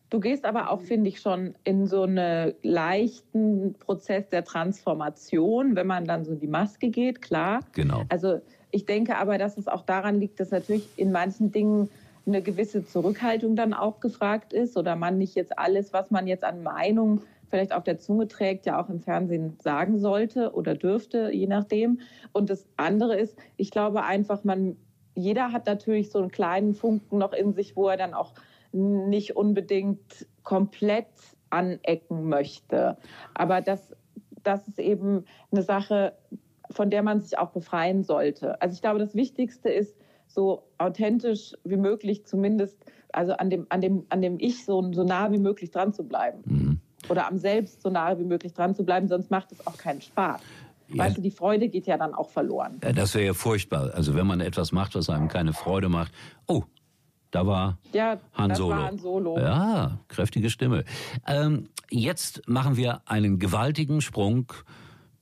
Du 0.09 0.19
gehst 0.19 0.45
aber 0.45 0.71
auch, 0.71 0.81
finde 0.81 1.09
ich, 1.09 1.19
schon 1.19 1.53
in 1.63 1.85
so 1.85 2.03
einen 2.03 2.53
leichten 2.63 3.75
Prozess 3.75 4.29
der 4.29 4.43
Transformation, 4.43 5.75
wenn 5.75 5.85
man 5.85 6.05
dann 6.05 6.25
so 6.25 6.31
in 6.31 6.39
die 6.39 6.47
Maske 6.47 6.89
geht, 6.89 7.21
klar. 7.21 7.59
Genau. 7.73 8.03
Also 8.09 8.41
ich 8.71 8.85
denke 8.85 9.17
aber, 9.17 9.37
dass 9.37 9.57
es 9.57 9.67
auch 9.67 9.83
daran 9.85 10.19
liegt, 10.19 10.39
dass 10.39 10.49
natürlich 10.49 10.87
in 10.97 11.11
manchen 11.11 11.51
Dingen 11.51 11.89
eine 12.25 12.41
gewisse 12.41 12.85
Zurückhaltung 12.85 13.55
dann 13.55 13.73
auch 13.73 13.99
gefragt 13.99 14.53
ist 14.53 14.75
oder 14.75 14.95
man 14.95 15.19
nicht 15.19 15.35
jetzt 15.35 15.59
alles, 15.59 15.93
was 15.93 16.09
man 16.09 16.25
jetzt 16.25 16.43
an 16.43 16.63
Meinung 16.63 17.21
vielleicht 17.49 17.73
auf 17.73 17.83
der 17.83 17.99
Zunge 17.99 18.27
trägt, 18.27 18.65
ja 18.65 18.81
auch 18.81 18.89
im 18.89 19.01
Fernsehen 19.01 19.57
sagen 19.61 19.99
sollte 19.99 20.53
oder 20.53 20.73
dürfte, 20.73 21.29
je 21.31 21.45
nachdem. 21.45 21.99
Und 22.31 22.49
das 22.49 22.65
andere 22.77 23.15
ist, 23.19 23.37
ich 23.57 23.69
glaube 23.69 24.03
einfach, 24.03 24.43
man, 24.43 24.77
jeder 25.15 25.51
hat 25.51 25.65
natürlich 25.67 26.11
so 26.11 26.19
einen 26.19 26.31
kleinen 26.31 26.73
Funken 26.73 27.17
noch 27.17 27.33
in 27.33 27.53
sich, 27.53 27.75
wo 27.75 27.87
er 27.89 27.97
dann 27.97 28.13
auch 28.13 28.33
nicht 28.71 29.35
unbedingt 29.35 30.27
komplett 30.43 31.07
anecken 31.49 32.27
möchte. 32.27 32.97
Aber 33.33 33.61
das, 33.61 33.95
das 34.43 34.67
ist 34.67 34.79
eben 34.79 35.25
eine 35.51 35.61
Sache, 35.61 36.13
von 36.71 36.89
der 36.89 37.03
man 37.03 37.21
sich 37.21 37.37
auch 37.37 37.51
befreien 37.51 38.03
sollte. 38.03 38.59
Also 38.61 38.73
ich 38.73 38.81
glaube, 38.81 38.99
das 38.99 39.15
Wichtigste 39.15 39.69
ist, 39.69 39.95
so 40.27 40.63
authentisch 40.79 41.53
wie 41.63 41.77
möglich 41.77 42.25
zumindest, 42.25 42.83
also 43.11 43.33
an 43.33 43.51
dem, 43.51 43.67
an 43.69 43.81
dem, 43.81 44.05
an 44.09 44.23
dem 44.23 44.39
Ich 44.39 44.65
so, 44.65 44.91
so 44.91 45.03
nah 45.03 45.31
wie 45.31 45.37
möglich 45.37 45.69
dran 45.69 45.93
zu 45.93 46.03
bleiben. 46.03 46.41
Mhm 46.45 46.79
oder 47.09 47.27
am 47.27 47.37
Selbst 47.37 47.81
so 47.81 47.89
nahe 47.89 48.17
wie 48.19 48.23
möglich 48.23 48.53
dran 48.53 48.75
zu 48.75 48.83
bleiben, 48.83 49.07
sonst 49.07 49.31
macht 49.31 49.51
es 49.51 49.65
auch 49.67 49.77
keinen 49.77 50.01
Spaß. 50.01 50.41
Ja. 50.93 51.05
Weißt 51.05 51.17
du, 51.17 51.21
die 51.21 51.31
Freude 51.31 51.69
geht 51.69 51.87
ja 51.87 51.97
dann 51.97 52.13
auch 52.13 52.29
verloren. 52.29 52.79
Das 52.79 53.15
wäre 53.15 53.25
ja 53.25 53.33
furchtbar. 53.33 53.91
Also 53.93 54.15
wenn 54.15 54.27
man 54.27 54.41
etwas 54.41 54.71
macht, 54.71 54.95
was 54.95 55.09
einem 55.09 55.27
keine 55.27 55.53
Freude 55.53 55.89
macht. 55.89 56.11
Oh, 56.47 56.63
da 57.31 57.47
war 57.47 57.79
ja, 57.93 58.19
Han 58.33 58.53
Solo. 58.53 58.75
War 58.75 58.83
Han 58.83 58.97
Solo. 58.99 59.39
Ja, 59.39 59.99
kräftige 60.07 60.49
Stimme. 60.49 60.83
Ähm, 61.25 61.69
jetzt 61.89 62.47
machen 62.47 62.77
wir 62.77 63.01
einen 63.05 63.39
gewaltigen 63.39 64.01
Sprung 64.01 64.53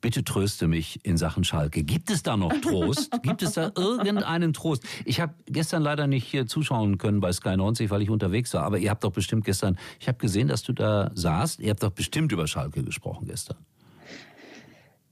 bitte 0.01 0.23
tröste 0.23 0.67
mich 0.67 1.05
in 1.05 1.15
Sachen 1.15 1.43
Schalke. 1.43 1.83
Gibt 1.83 2.09
es 2.09 2.23
da 2.23 2.35
noch 2.35 2.51
Trost? 2.61 3.11
Gibt 3.23 3.43
es 3.43 3.53
da 3.53 3.71
irgendeinen 3.75 4.51
Trost? 4.51 4.83
Ich 5.05 5.21
habe 5.21 5.33
gestern 5.45 5.83
leider 5.83 6.07
nicht 6.07 6.25
hier 6.25 6.47
zuschauen 6.47 6.97
können 6.97 7.21
bei 7.21 7.31
Sky 7.31 7.55
90, 7.55 7.89
weil 7.91 8.01
ich 8.01 8.09
unterwegs 8.09 8.53
war. 8.53 8.63
Aber 8.63 8.79
ihr 8.79 8.89
habt 8.89 9.03
doch 9.03 9.11
bestimmt 9.11 9.45
gestern, 9.45 9.77
ich 9.99 10.07
habe 10.07 10.17
gesehen, 10.17 10.47
dass 10.47 10.63
du 10.63 10.73
da 10.73 11.11
saßt. 11.13 11.59
Ihr 11.59 11.69
habt 11.69 11.83
doch 11.83 11.91
bestimmt 11.91 12.31
über 12.31 12.47
Schalke 12.47 12.83
gesprochen 12.83 13.27
gestern. 13.27 13.57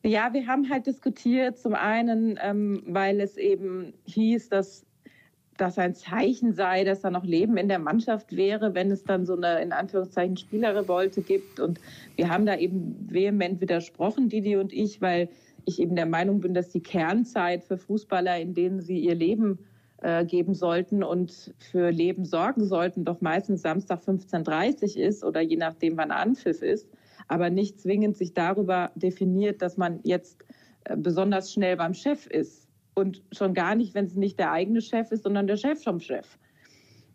Ja, 0.04 0.34
wir 0.34 0.48
haben 0.48 0.70
halt 0.70 0.86
diskutiert. 0.86 1.58
Zum 1.58 1.76
einen, 1.76 2.40
ähm, 2.42 2.84
weil 2.88 3.20
es 3.20 3.38
eben 3.38 3.94
hieß, 4.06 4.50
dass 4.50 4.86
das 5.58 5.78
ein 5.78 5.94
Zeichen 5.94 6.54
sei, 6.54 6.86
dass 6.86 7.02
da 7.02 7.12
noch 7.12 7.26
Leben 7.26 7.58
in 7.58 7.68
der 7.68 7.80
Mannschaft 7.80 8.36
wäre, 8.36 8.74
wenn 8.74 8.92
es 8.92 9.04
dann 9.04 9.26
so 9.26 9.36
eine 9.36 9.62
in 9.62 9.74
Anführungszeichen 9.74 10.38
Spielerrevolte 10.38 11.22
gibt. 11.22 11.60
Und 11.60 11.82
wir 12.16 12.30
haben 12.30 12.46
da 12.46 12.56
eben 12.56 13.08
vehement 13.10 13.60
widersprochen, 13.60 14.30
Didi 14.30 14.56
und 14.56 14.72
ich, 14.72 15.02
weil 15.02 15.30
ich 15.66 15.80
eben 15.80 15.96
der 15.96 16.06
Meinung 16.06 16.40
bin, 16.40 16.54
dass 16.54 16.70
die 16.70 16.82
Kernzeit 16.82 17.64
für 17.64 17.78
Fußballer, 17.78 18.40
in 18.40 18.54
denen 18.54 18.82
sie 18.82 19.00
ihr 19.00 19.16
Leben 19.16 19.60
äh, 20.02 20.24
geben 20.24 20.54
sollten 20.54 21.04
und 21.04 21.54
für 21.58 21.90
Leben 21.90 22.24
sorgen 22.24 22.66
sollten, 22.66 23.04
doch 23.04 23.20
meistens 23.20 23.62
Samstag 23.62 24.00
15.30 24.00 24.98
Uhr 24.98 25.04
ist 25.04 25.24
oder 25.26 25.42
je 25.42 25.58
nachdem, 25.58 25.98
wann 25.98 26.12
Anpfiff 26.12 26.62
ist, 26.62 26.88
aber 27.30 27.50
nicht 27.50 27.80
zwingend 27.80 28.18
sich 28.18 28.34
darüber 28.34 28.92
definiert, 28.96 29.62
dass 29.62 29.78
man 29.78 30.02
jetzt 30.04 30.44
äh, 30.84 30.98
besonders 30.98 31.54
schnell 31.54 31.78
beim 31.78 31.94
Chef 31.94 32.28
ist 32.28 32.68
Und 32.96 33.24
schon 33.32 33.54
gar 33.54 33.76
nicht, 33.76 33.94
wenn 33.94 34.06
es 34.06 34.16
nicht 34.16 34.38
der 34.40 34.52
eigene 34.52 34.82
Chef 34.82 35.12
ist, 35.12 35.24
sondern 35.24 35.48
der 35.48 35.56
Chef 35.56 35.82
vom 35.82 36.02
Chef. 36.02 36.38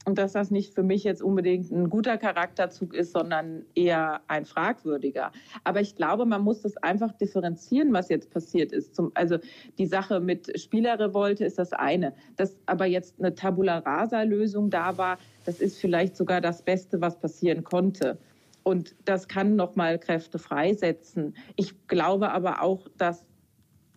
Und 0.07 0.19
dass 0.19 0.33
das 0.33 0.51
nicht 0.51 0.75
für 0.75 0.83
mich 0.83 1.03
jetzt 1.03 1.23
unbedingt 1.23 1.71
ein 1.71 1.89
guter 1.89 2.19
Charakterzug 2.19 2.93
ist, 2.95 3.13
sondern 3.13 3.65
eher 3.75 4.21
ein 4.29 4.45
fragwürdiger. 4.45 5.33
Aber 5.65 5.81
ich 5.81 5.97
glaube, 5.97 6.27
man 6.27 6.43
muss 6.43 6.61
das 6.61 6.77
einfach 6.77 7.13
differenzieren, 7.13 7.93
was 7.93 8.11
jetzt 8.11 8.31
passiert 8.31 8.71
ist. 8.71 8.95
Zum, 8.95 9.13
also 9.15 9.39
die 9.79 9.87
Sache 9.87 10.21
mit 10.21 10.61
Spielerrevolte 10.61 11.45
ist 11.45 11.59
das 11.59 11.73
eine. 11.73 12.13
Dass 12.37 12.57
aber 12.67 12.85
jetzt 12.85 13.19
eine 13.19 13.35
Tabula 13.35 13.79
Rasa-Lösung 13.79 14.69
da 14.69 14.99
war, 14.99 15.19
das 15.47 15.61
ist 15.61 15.79
vielleicht 15.79 16.17
sogar 16.17 16.43
das 16.43 16.63
Beste, 16.63 17.01
was 17.01 17.19
passieren 17.19 17.65
konnte. 17.65 18.19
Und 18.65 18.97
das 19.05 19.29
kann 19.29 19.57
nochmal 19.57 19.99
Kräfte 19.99 20.39
freisetzen. 20.39 21.37
Ich 21.55 21.87
glaube 21.87 22.33
aber 22.33 22.63
auch, 22.63 22.89
dass 22.99 23.25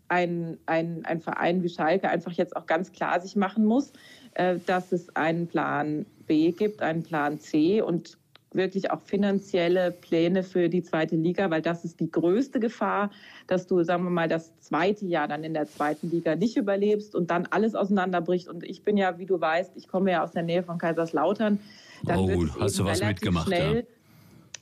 ein, 0.10 0.58
ein, 0.66 1.04
ein 1.06 1.22
Verein 1.22 1.64
wie 1.64 1.70
Schalke 1.70 2.10
einfach 2.10 2.32
jetzt 2.34 2.56
auch 2.56 2.66
ganz 2.66 2.92
klar 2.92 3.20
sich 3.20 3.36
machen 3.36 3.66
muss, 3.66 3.92
äh, 4.36 4.58
dass 4.66 4.92
es 4.92 5.14
einen 5.16 5.48
Plan 5.48 6.06
B 6.28 6.52
gibt, 6.52 6.82
einen 6.82 7.04
Plan 7.04 7.40
C 7.40 7.82
und 7.82 8.18
wirklich 8.54 8.92
auch 8.92 9.02
finanzielle 9.02 9.92
Pläne 9.92 10.44
für 10.44 10.70
die 10.70 10.82
zweite 10.82 11.16
Liga, 11.16 11.50
weil 11.50 11.62
das 11.62 11.84
ist 11.84 12.00
die 12.00 12.10
größte 12.10 12.60
Gefahr, 12.60 13.12
dass 13.46 13.68
du, 13.68 13.84
sagen 13.84 14.04
wir 14.04 14.10
mal, 14.10 14.28
das 14.28 14.58
zweite 14.60 15.06
Jahr 15.06 15.28
dann 15.28 15.44
in 15.44 15.54
der 15.54 15.68
zweiten 15.68 16.10
Liga 16.10 16.36
nicht 16.36 16.58
überlebst 16.58 17.14
und 17.16 17.30
dann 17.30 17.48
alles 17.52 17.76
auseinanderbricht. 17.76 18.48
Und 18.48 18.64
ich 18.64 18.84
bin 18.84 18.98
ja, 18.98 19.18
wie 19.20 19.26
du 19.26 19.40
weißt, 19.40 19.76
ich 19.76 19.88
komme 19.88 20.12
ja 20.12 20.24
aus 20.24 20.32
der 20.32 20.44
Nähe 20.44 20.64
von 20.64 20.78
Kaiserslautern. 20.78 21.60
Dann 22.04 22.20
oh, 22.20 22.46
hast 22.60 22.80
du 22.80 22.86
was 22.86 23.02
mitgemacht? 23.02 23.48
Schnell, 23.48 23.76
ja. 23.76 23.97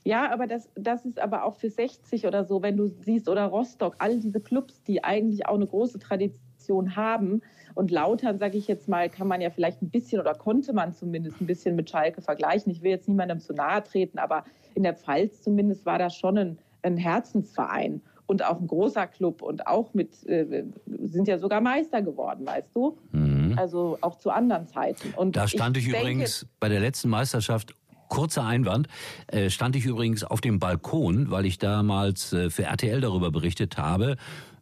Ja, 0.06 0.30
aber 0.30 0.46
das, 0.46 0.68
das 0.76 1.04
ist 1.04 1.18
aber 1.18 1.44
auch 1.44 1.56
für 1.56 1.68
60 1.68 2.28
oder 2.28 2.44
so, 2.44 2.62
wenn 2.62 2.76
du 2.76 2.86
siehst, 2.86 3.28
oder 3.28 3.46
Rostock, 3.46 3.96
all 3.98 4.20
diese 4.20 4.40
Clubs, 4.40 4.80
die 4.84 5.02
eigentlich 5.02 5.46
auch 5.48 5.56
eine 5.56 5.66
große 5.66 5.98
Tradition 5.98 6.94
haben. 6.94 7.42
Und 7.74 7.90
Lautern, 7.90 8.38
sage 8.38 8.56
ich 8.56 8.68
jetzt 8.68 8.88
mal, 8.88 9.10
kann 9.10 9.26
man 9.26 9.40
ja 9.40 9.50
vielleicht 9.50 9.82
ein 9.82 9.90
bisschen 9.90 10.20
oder 10.20 10.34
konnte 10.34 10.72
man 10.72 10.94
zumindest 10.94 11.40
ein 11.40 11.46
bisschen 11.48 11.74
mit 11.74 11.90
Schalke 11.90 12.22
vergleichen. 12.22 12.70
Ich 12.70 12.82
will 12.82 12.92
jetzt 12.92 13.08
niemandem 13.08 13.40
zu 13.40 13.52
nahe 13.52 13.82
treten, 13.82 14.20
aber 14.20 14.44
in 14.76 14.84
der 14.84 14.94
Pfalz 14.94 15.42
zumindest 15.42 15.84
war 15.86 15.98
das 15.98 16.14
schon 16.14 16.38
ein, 16.38 16.58
ein 16.82 16.96
Herzensverein 16.96 18.00
und 18.26 18.44
auch 18.44 18.60
ein 18.60 18.68
großer 18.68 19.08
Club 19.08 19.42
und 19.42 19.66
auch 19.66 19.92
mit, 19.92 20.24
äh, 20.28 20.66
sind 20.86 21.26
ja 21.26 21.38
sogar 21.38 21.60
Meister 21.60 22.00
geworden, 22.00 22.46
weißt 22.46 22.76
du? 22.76 22.96
Mhm. 23.10 23.54
Also 23.58 23.98
auch 24.02 24.18
zu 24.18 24.30
anderen 24.30 24.68
Zeiten. 24.68 25.14
Und 25.16 25.34
da 25.34 25.48
stand 25.48 25.76
ich, 25.76 25.88
ich 25.88 25.98
übrigens 25.98 26.40
denke, 26.40 26.54
bei 26.60 26.68
der 26.68 26.78
letzten 26.78 27.08
Meisterschaft 27.08 27.74
Kurzer 28.08 28.44
Einwand, 28.44 28.88
äh, 29.28 29.50
stand 29.50 29.76
ich 29.76 29.86
übrigens 29.86 30.24
auf 30.24 30.40
dem 30.40 30.58
Balkon, 30.58 31.30
weil 31.30 31.46
ich 31.46 31.58
damals 31.58 32.32
äh, 32.32 32.50
für 32.50 32.64
RTL 32.64 33.00
darüber 33.00 33.30
berichtet 33.30 33.78
habe, 33.78 34.16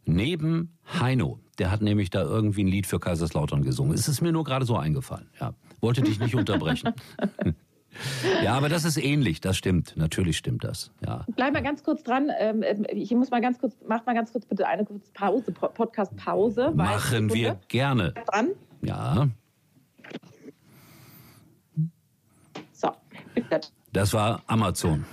neben 0.05 0.77
Heino. 0.99 1.39
Der 1.57 1.71
hat 1.71 1.81
nämlich 1.81 2.09
da 2.09 2.21
irgendwie 2.21 2.63
ein 2.63 2.67
Lied 2.67 2.85
für 2.85 2.99
Kaiserslautern 2.99 3.63
gesungen. 3.63 3.93
Es 3.93 4.07
ist 4.07 4.21
mir 4.21 4.31
nur 4.31 4.43
gerade 4.43 4.65
so 4.65 4.75
eingefallen. 4.77 5.29
Ja, 5.39 5.53
wollte 5.79 6.01
dich 6.01 6.19
nicht 6.19 6.35
unterbrechen. 6.35 6.93
Ja, 8.43 8.55
aber 8.55 8.69
das 8.69 8.85
ist 8.85 8.97
ähnlich, 8.97 9.41
das 9.41 9.57
stimmt. 9.57 9.93
Natürlich 9.95 10.37
stimmt 10.37 10.63
das. 10.63 10.91
Ja. 11.05 11.25
Bleib 11.35 11.53
mal 11.53 11.63
ganz 11.63 11.83
kurz 11.83 12.03
dran. 12.03 12.29
Ähm, 12.37 12.63
ähm, 12.63 12.85
ich 12.89 13.11
muss 13.11 13.31
mal 13.31 13.41
ganz 13.41 13.59
kurz, 13.59 13.77
mach 13.87 14.05
mal 14.05 14.13
ganz 14.13 14.31
kurz 14.31 14.45
bitte 14.45 14.67
eine 14.67 14.85
kurze 14.85 15.11
Pause, 15.13 15.51
Podcast-Pause. 15.51 16.71
Machen 16.75 17.33
wir 17.33 17.59
gerne. 17.67 18.13
Dran? 18.27 18.49
Ja. 18.81 19.29
Das 23.93 24.13
war 24.13 24.43
Amazon. 24.47 25.05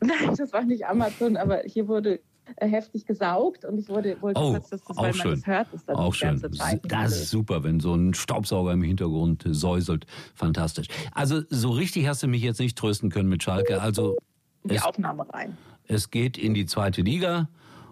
Nein, 0.00 0.34
das 0.36 0.52
war 0.52 0.62
nicht 0.62 0.86
Amazon, 0.86 1.36
aber 1.36 1.62
hier 1.64 1.88
wurde 1.88 2.20
äh, 2.56 2.68
heftig 2.68 3.06
gesaugt 3.06 3.64
und 3.64 3.78
ich 3.78 3.88
wurde, 3.88 4.20
wollte 4.22 4.40
oh, 4.40 4.52
dass 4.52 4.68
das, 4.68 4.82
weil 4.94 5.12
schön. 5.12 5.30
man 5.30 5.40
das 5.40 5.46
hört, 5.46 5.72
ist 5.72 5.90
auch 5.90 6.14
schön. 6.14 6.52
Zeit 6.52 6.80
das 6.84 7.12
ist 7.12 7.30
super, 7.30 7.64
wenn 7.64 7.80
so 7.80 7.94
ein 7.94 8.14
Staubsauger 8.14 8.72
im 8.72 8.82
Hintergrund 8.82 9.44
säuselt. 9.46 10.06
Fantastisch. 10.34 10.86
Also 11.12 11.42
so 11.50 11.70
richtig 11.70 12.06
hast 12.06 12.22
du 12.22 12.28
mich 12.28 12.42
jetzt 12.42 12.60
nicht 12.60 12.78
trösten 12.78 13.10
können 13.10 13.28
mit 13.28 13.42
Schalke. 13.42 13.80
Also 13.80 14.16
die 14.64 14.76
es, 14.76 14.84
Aufnahme 14.84 15.26
rein. 15.32 15.56
Es 15.88 16.10
geht 16.10 16.38
in 16.38 16.54
die 16.54 16.66
zweite 16.66 17.02
Liga 17.02 17.48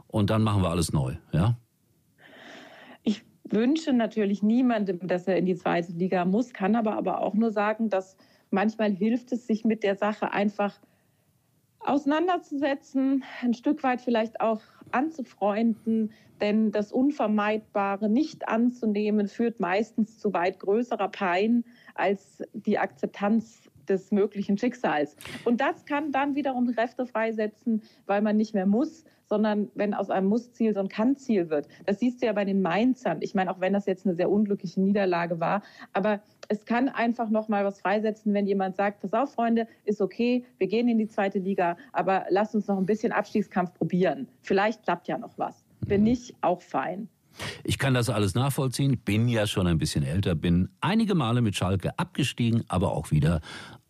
und 0.07 0.31
dann 0.31 0.43
machen 0.43 0.63
wir 0.63 0.71
alles 0.71 0.93
neu, 0.93 1.17
ja? 1.33 1.57
Ich 3.03 3.25
wünsche 3.43 3.93
natürlich 3.93 4.43
niemandem, 4.43 5.07
dass 5.07 5.27
er 5.27 5.37
in 5.37 5.47
die 5.47 5.57
zweite 5.57 5.93
Liga 5.93 6.25
muss, 6.25 6.53
kann 6.53 6.77
aber 6.77 6.97
aber 6.97 7.23
auch 7.23 7.35
nur 7.35 7.51
sagen, 7.51 7.89
dass 7.89 8.17
manchmal 8.55 8.93
hilft 8.93 9.33
es, 9.33 9.47
sich 9.47 9.65
mit 9.65 9.83
der 9.83 9.97
Sache 9.97 10.33
einfach 10.33 10.81
auseinanderzusetzen, 11.81 13.25
ein 13.43 13.53
Stück 13.53 13.83
weit 13.83 14.01
vielleicht 14.01 14.41
auch 14.41 14.63
anzufreunden, 14.91 16.13
denn 16.41 16.73
das 16.73 16.93
Unvermeidbare 16.93 18.09
nicht 18.09 18.49
anzunehmen 18.49 19.29
führt 19.29 19.61
meistens 19.61 20.19
zu 20.19 20.33
weit 20.33 20.59
größerer 20.61 21.09
Pein 21.09 21.65
als 21.95 22.43
die 22.55 22.79
Akzeptanz 22.79 23.71
des 23.89 24.11
möglichen 24.13 24.57
Schicksals. 24.57 25.17
Und 25.45 25.61
das 25.61 25.85
kann 25.85 26.11
dann 26.11 26.35
wiederum 26.35 26.73
Kräfte 26.73 27.05
freisetzen, 27.07 27.83
weil 28.07 28.23
man 28.23 28.37
nicht 28.37 28.55
mehr 28.55 28.67
muss, 28.67 29.05
sondern 29.27 29.71
wenn 29.75 29.95
aus 29.95 30.11
einem 30.11 30.29
Muss-Ziel 30.29 30.75
so 30.75 30.81
ein 30.81 30.89
Kann-Ziel 30.89 31.51
wird. 31.51 31.69
Das 31.87 31.99
siehst 31.99 32.23
du 32.23 32.27
ja 32.27 32.33
bei 32.33 32.45
den 32.45 32.63
Mainzern. 32.63 33.19
Ich 33.21 33.35
meine, 33.35 33.51
auch 33.51 33.61
wenn 33.61 33.73
das 33.73 33.87
jetzt 33.87 34.07
eine 34.07 34.15
sehr 34.15 34.31
unglückliche 34.31 34.81
Niederlage 34.81 35.41
war, 35.41 35.63
aber 35.93 36.21
es 36.49 36.65
kann 36.65 36.89
einfach 36.89 37.31
noch 37.31 37.49
mal 37.49 37.65
was 37.65 37.81
freisetzen, 37.81 38.35
wenn 38.35 38.47
jemand 38.47 38.77
sagt, 38.77 39.01
pass 39.01 39.13
auf, 39.13 39.35
Freunde, 39.35 39.67
ist 39.85 40.01
okay, 40.01 40.45
wir 40.59 40.67
gehen 40.67 40.89
in 40.89 40.99
die 40.99 41.09
zweite 41.09 41.39
Liga, 41.39 41.77
aber 41.93 42.27
lasst 42.31 42.55
uns 42.55 42.67
noch 42.67 42.79
ein 42.79 42.87
bisschen 42.87 43.13
Abstiegskampf 43.13 43.75
probieren. 43.75 44.29
Vielleicht 44.43 44.83
klappt 44.85 45.09
ja 45.09 45.19
noch 45.19 45.39
was. 45.39 45.65
Wenn 45.87 46.01
mhm. 46.01 46.09
nicht, 46.09 46.35
auch 46.41 46.63
fein. 46.63 47.09
Ich 47.65 47.79
kann 47.79 47.95
das 47.95 48.11
alles 48.11 48.35
nachvollziehen, 48.35 48.99
bin 48.99 49.29
ja 49.29 49.47
schon 49.47 49.67
ein 49.67 49.79
bisschen 49.79 50.05
älter, 50.05 50.35
bin 50.35 50.69
einige 50.81 51.15
Male 51.15 51.43
mit 51.43 51.57
Schalke 51.57 51.99
abgestiegen, 51.99 52.65
aber 52.69 52.93
auch 52.93 53.11
wieder 53.11 53.41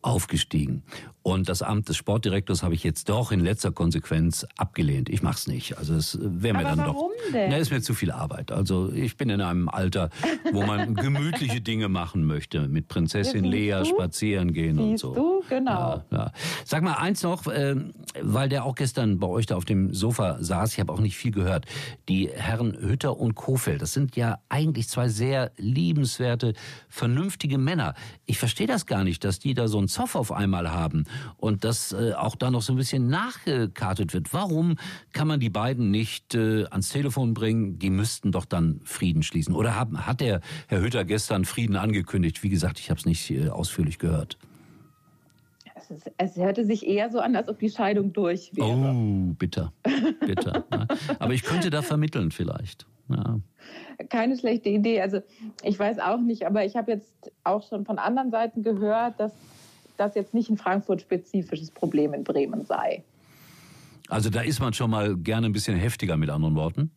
aufgestiegen. 0.00 0.82
Und 1.24 1.48
das 1.48 1.62
Amt 1.62 1.88
des 1.88 1.96
Sportdirektors 1.96 2.62
habe 2.62 2.74
ich 2.74 2.84
jetzt 2.84 3.08
doch 3.08 3.32
in 3.32 3.40
letzter 3.40 3.72
Konsequenz 3.72 4.46
abgelehnt. 4.58 5.08
Ich 5.08 5.22
mache 5.22 5.36
es 5.36 5.46
nicht. 5.46 5.78
Also 5.78 5.94
es 5.94 6.18
wäre 6.20 6.54
mir 6.54 6.64
dann 6.64 6.80
warum 6.80 7.12
doch. 7.12 7.32
Denn? 7.32 7.48
Na, 7.48 7.56
ist 7.56 7.70
mir 7.70 7.80
zu 7.80 7.94
viel 7.94 8.10
Arbeit. 8.10 8.52
Also 8.52 8.92
ich 8.92 9.16
bin 9.16 9.30
in 9.30 9.40
einem 9.40 9.70
Alter, 9.70 10.10
wo 10.52 10.64
man 10.64 10.94
gemütliche 10.94 11.62
Dinge 11.62 11.88
machen 11.88 12.26
möchte, 12.26 12.68
mit 12.68 12.88
Prinzessin 12.88 13.42
Lea 13.42 13.70
du? 13.78 13.84
spazieren 13.86 14.52
gehen 14.52 14.76
Siehst 14.76 14.90
und 14.90 14.98
so. 14.98 15.14
Du? 15.14 15.44
Genau. 15.48 16.04
Ja, 16.10 16.16
ja. 16.18 16.32
Sag 16.66 16.82
mal 16.82 16.96
eins 16.96 17.22
noch, 17.22 17.46
äh, 17.46 17.74
weil 18.20 18.50
der 18.50 18.66
auch 18.66 18.74
gestern 18.74 19.18
bei 19.18 19.26
euch 19.26 19.46
da 19.46 19.56
auf 19.56 19.64
dem 19.64 19.94
Sofa 19.94 20.42
saß. 20.42 20.74
Ich 20.74 20.80
habe 20.80 20.92
auch 20.92 21.00
nicht 21.00 21.16
viel 21.16 21.32
gehört. 21.32 21.64
Die 22.06 22.28
Herren 22.28 22.76
Hütter 22.78 23.18
und 23.18 23.34
Kofeld, 23.34 23.80
das 23.80 23.94
sind 23.94 24.14
ja 24.16 24.40
eigentlich 24.50 24.90
zwei 24.90 25.08
sehr 25.08 25.52
liebenswerte, 25.56 26.52
vernünftige 26.90 27.56
Männer. 27.56 27.94
Ich 28.26 28.38
verstehe 28.38 28.66
das 28.66 28.84
gar 28.84 29.04
nicht, 29.04 29.24
dass 29.24 29.38
die 29.38 29.54
da 29.54 29.68
so 29.68 29.78
ein 29.80 29.88
Zoff 29.88 30.16
auf 30.16 30.30
einmal 30.30 30.70
haben 30.70 31.06
und 31.36 31.64
dass 31.64 31.92
äh, 31.92 32.12
auch 32.14 32.36
da 32.36 32.50
noch 32.50 32.62
so 32.62 32.72
ein 32.72 32.76
bisschen 32.76 33.08
nachgekartet 33.08 34.14
wird. 34.14 34.32
Warum 34.32 34.76
kann 35.12 35.28
man 35.28 35.40
die 35.40 35.50
beiden 35.50 35.90
nicht 35.90 36.34
äh, 36.34 36.64
ans 36.66 36.90
Telefon 36.90 37.34
bringen? 37.34 37.78
Die 37.78 37.90
müssten 37.90 38.32
doch 38.32 38.44
dann 38.44 38.80
Frieden 38.84 39.22
schließen. 39.22 39.54
Oder 39.54 39.74
haben, 39.74 40.06
hat 40.06 40.20
der 40.20 40.40
Herr 40.68 40.80
Hütter 40.80 41.04
gestern 41.04 41.44
Frieden 41.44 41.76
angekündigt? 41.76 42.42
Wie 42.42 42.48
gesagt, 42.48 42.78
ich 42.78 42.90
habe 42.90 42.98
es 42.98 43.06
nicht 43.06 43.30
äh, 43.30 43.48
ausführlich 43.48 43.98
gehört. 43.98 44.38
Es, 45.74 46.10
es, 46.16 46.36
hörte 46.36 46.64
sich 46.64 46.86
eher 46.86 47.10
so 47.10 47.20
an, 47.20 47.36
als 47.36 47.48
ob 47.48 47.58
die 47.58 47.68
Scheidung 47.68 48.12
durch 48.12 48.52
wäre. 48.54 48.68
Oh, 48.68 49.34
bitter. 49.38 49.72
Bitter. 50.20 50.64
Aber 51.18 51.34
ich 51.34 51.42
könnte 51.42 51.68
da 51.70 51.82
vermitteln 51.82 52.30
vielleicht. 52.30 52.86
Ja. 53.08 53.40
Keine 54.08 54.36
schlechte 54.36 54.70
Idee. 54.70 55.02
Also 55.02 55.20
ich 55.62 55.78
weiß 55.78 55.98
auch 55.98 56.20
nicht, 56.20 56.46
aber 56.46 56.64
ich 56.64 56.76
habe 56.76 56.92
jetzt 56.92 57.32
auch 57.44 57.62
schon 57.62 57.84
von 57.84 57.98
anderen 57.98 58.30
Seiten 58.30 58.62
gehört, 58.62 59.20
dass 59.20 59.32
das 59.96 60.14
jetzt 60.14 60.34
nicht 60.34 60.50
ein 60.50 60.56
Frankfurt-spezifisches 60.56 61.70
Problem 61.70 62.14
in 62.14 62.24
Bremen 62.24 62.64
sei. 62.64 63.04
Also 64.08 64.30
da 64.30 64.42
ist 64.42 64.60
man 64.60 64.72
schon 64.74 64.90
mal 64.90 65.16
gerne 65.16 65.46
ein 65.46 65.52
bisschen 65.52 65.76
heftiger 65.76 66.16
mit 66.16 66.30
anderen 66.30 66.54
Worten. 66.54 66.90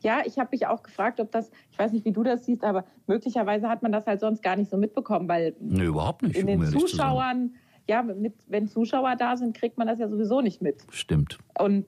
Ja, 0.00 0.22
ich 0.24 0.38
habe 0.38 0.48
mich 0.52 0.66
auch 0.66 0.82
gefragt, 0.82 1.20
ob 1.20 1.30
das, 1.30 1.50
ich 1.70 1.78
weiß 1.78 1.92
nicht, 1.92 2.04
wie 2.04 2.12
du 2.12 2.22
das 2.22 2.44
siehst, 2.44 2.64
aber 2.64 2.84
möglicherweise 3.06 3.68
hat 3.68 3.82
man 3.82 3.92
das 3.92 4.06
halt 4.06 4.20
sonst 4.20 4.42
gar 4.42 4.56
nicht 4.56 4.70
so 4.70 4.76
mitbekommen, 4.76 5.28
weil 5.28 5.54
nee, 5.60 5.84
überhaupt 5.84 6.22
nicht, 6.22 6.36
in 6.36 6.46
den 6.46 6.60
um 6.60 6.66
Zuschauern, 6.66 7.54
ja, 7.88 8.02
mit, 8.02 8.34
wenn 8.48 8.66
Zuschauer 8.66 9.14
da 9.16 9.36
sind, 9.36 9.56
kriegt 9.56 9.78
man 9.78 9.86
das 9.86 9.98
ja 9.98 10.08
sowieso 10.08 10.40
nicht 10.40 10.60
mit. 10.60 10.84
Stimmt. 10.90 11.38
Und 11.58 11.86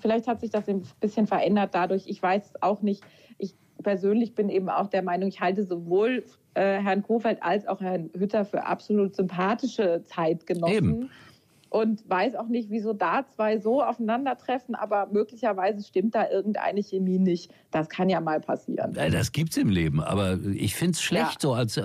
vielleicht 0.00 0.26
hat 0.26 0.40
sich 0.40 0.50
das 0.50 0.68
ein 0.68 0.82
bisschen 1.00 1.26
verändert 1.26 1.74
dadurch. 1.74 2.06
Ich 2.06 2.22
weiß 2.22 2.62
auch 2.62 2.80
nicht. 2.82 3.02
Ich 3.36 3.54
persönlich 3.82 4.34
bin 4.34 4.48
eben 4.48 4.68
auch 4.68 4.88
der 4.88 5.02
Meinung, 5.02 5.28
ich 5.28 5.40
halte 5.40 5.64
sowohl 5.64 6.24
äh, 6.54 6.78
Herrn 6.78 7.02
Kofeld 7.02 7.42
als 7.42 7.66
auch 7.66 7.80
Herrn 7.80 8.10
Hütter 8.16 8.44
für 8.44 8.64
absolut 8.64 9.14
sympathische 9.14 10.02
Zeitgenossen. 10.04 10.76
Eben. 10.76 11.10
Und 11.70 12.08
weiß 12.08 12.34
auch 12.36 12.48
nicht, 12.48 12.70
wieso 12.70 12.92
da 12.92 13.26
zwei 13.34 13.58
so 13.58 13.82
aufeinandertreffen, 13.82 14.74
aber 14.74 15.08
möglicherweise 15.12 15.82
stimmt 15.86 16.14
da 16.14 16.28
irgendeine 16.30 16.82
Chemie 16.82 17.18
nicht. 17.18 17.50
Das 17.70 17.88
kann 17.88 18.08
ja 18.08 18.20
mal 18.20 18.40
passieren. 18.40 18.94
Das 18.94 19.32
gibt's 19.32 19.56
im 19.56 19.68
Leben, 19.68 20.00
aber 20.00 20.38
ich 20.54 20.74
find's 20.74 21.02
schlecht 21.02 21.34
ja. 21.34 21.40
so 21.40 21.52
als, 21.52 21.80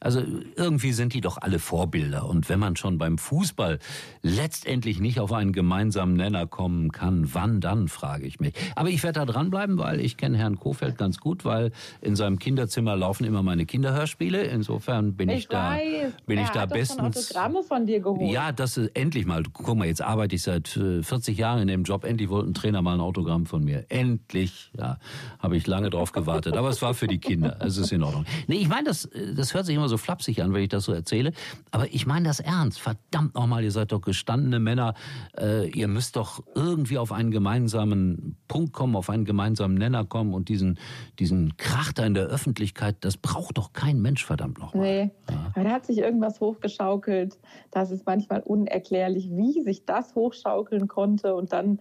also 0.00 0.22
irgendwie 0.56 0.92
sind 0.92 1.12
die 1.12 1.20
doch 1.20 1.38
alle 1.38 1.58
Vorbilder 1.58 2.28
und 2.28 2.48
wenn 2.48 2.58
man 2.58 2.76
schon 2.76 2.98
beim 2.98 3.18
Fußball 3.18 3.78
letztendlich 4.22 5.00
nicht 5.00 5.20
auf 5.20 5.32
einen 5.32 5.52
gemeinsamen 5.52 6.14
Nenner 6.14 6.46
kommen 6.46 6.92
kann, 6.92 7.34
wann 7.34 7.60
dann, 7.60 7.88
frage 7.88 8.26
ich 8.26 8.40
mich. 8.40 8.54
Aber 8.74 8.88
ich 8.88 9.02
werde 9.02 9.20
da 9.20 9.26
dranbleiben, 9.26 9.78
weil 9.78 10.00
ich 10.00 10.16
kenne 10.16 10.38
Herrn 10.38 10.58
Kofeld 10.58 10.96
ganz 10.96 11.18
gut, 11.18 11.44
weil 11.44 11.72
in 12.00 12.16
seinem 12.16 12.38
Kinderzimmer 12.38 12.96
laufen 12.96 13.24
immer 13.24 13.42
meine 13.42 13.66
Kinderhörspiele. 13.66 14.44
Insofern 14.44 15.14
bin 15.14 15.28
ich, 15.28 15.40
ich 15.40 15.48
da, 15.48 15.72
weiß. 15.72 16.12
bin 16.26 16.38
er 16.38 16.44
ich 16.44 16.50
da 16.50 16.66
bestens. 16.66 17.16
Autogramme 17.16 17.62
von 17.62 17.86
dir 17.86 18.00
geholt. 18.00 18.32
Ja, 18.32 18.52
das 18.52 18.76
ist 18.76 18.96
endlich 18.96 19.25
endlich 19.26 19.52
mal, 19.54 19.64
guck 19.64 19.76
mal, 19.76 19.86
jetzt 19.86 20.02
arbeite 20.02 20.34
ich 20.34 20.42
seit 20.42 20.68
40 20.68 21.28
äh, 21.28 21.40
Jahren 21.40 21.60
in 21.60 21.68
dem 21.68 21.82
Job, 21.82 22.04
endlich 22.04 22.28
wollte 22.28 22.50
ein 22.50 22.54
Trainer 22.54 22.82
mal 22.82 22.94
ein 22.94 23.00
Autogramm 23.00 23.46
von 23.46 23.64
mir. 23.64 23.84
Endlich, 23.88 24.70
ja, 24.76 24.98
habe 25.38 25.56
ich 25.56 25.66
lange 25.66 25.90
drauf 25.90 26.12
gewartet. 26.12 26.56
Aber 26.56 26.68
es 26.68 26.80
war 26.82 26.94
für 26.94 27.06
die 27.06 27.18
Kinder, 27.18 27.58
es 27.60 27.76
ist 27.76 27.92
in 27.92 28.02
Ordnung. 28.02 28.24
Nee, 28.46 28.56
ich 28.56 28.68
meine, 28.68 28.84
das, 28.84 29.08
das 29.36 29.54
hört 29.54 29.66
sich 29.66 29.76
immer 29.76 29.88
so 29.88 29.96
flapsig 29.96 30.42
an, 30.42 30.52
wenn 30.52 30.62
ich 30.62 30.68
das 30.68 30.84
so 30.84 30.92
erzähle, 30.92 31.32
aber 31.70 31.92
ich 31.92 32.06
meine 32.06 32.28
das 32.28 32.40
ernst. 32.40 32.80
Verdammt 32.80 33.34
nochmal, 33.34 33.64
ihr 33.64 33.72
seid 33.72 33.92
doch 33.92 34.00
gestandene 34.00 34.58
Männer, 34.58 34.94
äh, 35.38 35.68
ihr 35.70 35.88
müsst 35.88 36.16
doch 36.16 36.42
irgendwie 36.54 36.98
auf 36.98 37.12
einen 37.12 37.30
gemeinsamen 37.30 38.36
Punkt 38.48 38.72
kommen, 38.72 38.96
auf 38.96 39.10
einen 39.10 39.24
gemeinsamen 39.24 39.74
Nenner 39.76 40.04
kommen 40.04 40.34
und 40.34 40.48
diesen, 40.48 40.78
diesen 41.18 41.56
Krach 41.56 41.92
da 41.92 42.04
in 42.06 42.14
der 42.14 42.26
Öffentlichkeit, 42.26 42.96
das 43.00 43.16
braucht 43.16 43.58
doch 43.58 43.72
kein 43.72 44.00
Mensch, 44.00 44.24
verdammt 44.24 44.58
nochmal. 44.58 44.82
Nee, 44.82 45.10
ja. 45.30 45.62
da 45.62 45.70
hat 45.70 45.86
sich 45.86 45.98
irgendwas 45.98 46.40
hochgeschaukelt, 46.40 47.38
das 47.70 47.90
ist 47.90 48.06
manchmal 48.06 48.40
unerklärlich 48.40 49.15
unerklärlich, 49.16 49.30
wie 49.30 49.62
sich 49.62 49.84
das 49.84 50.14
hochschaukeln 50.14 50.88
konnte 50.88 51.34
und 51.34 51.52
dann 51.52 51.80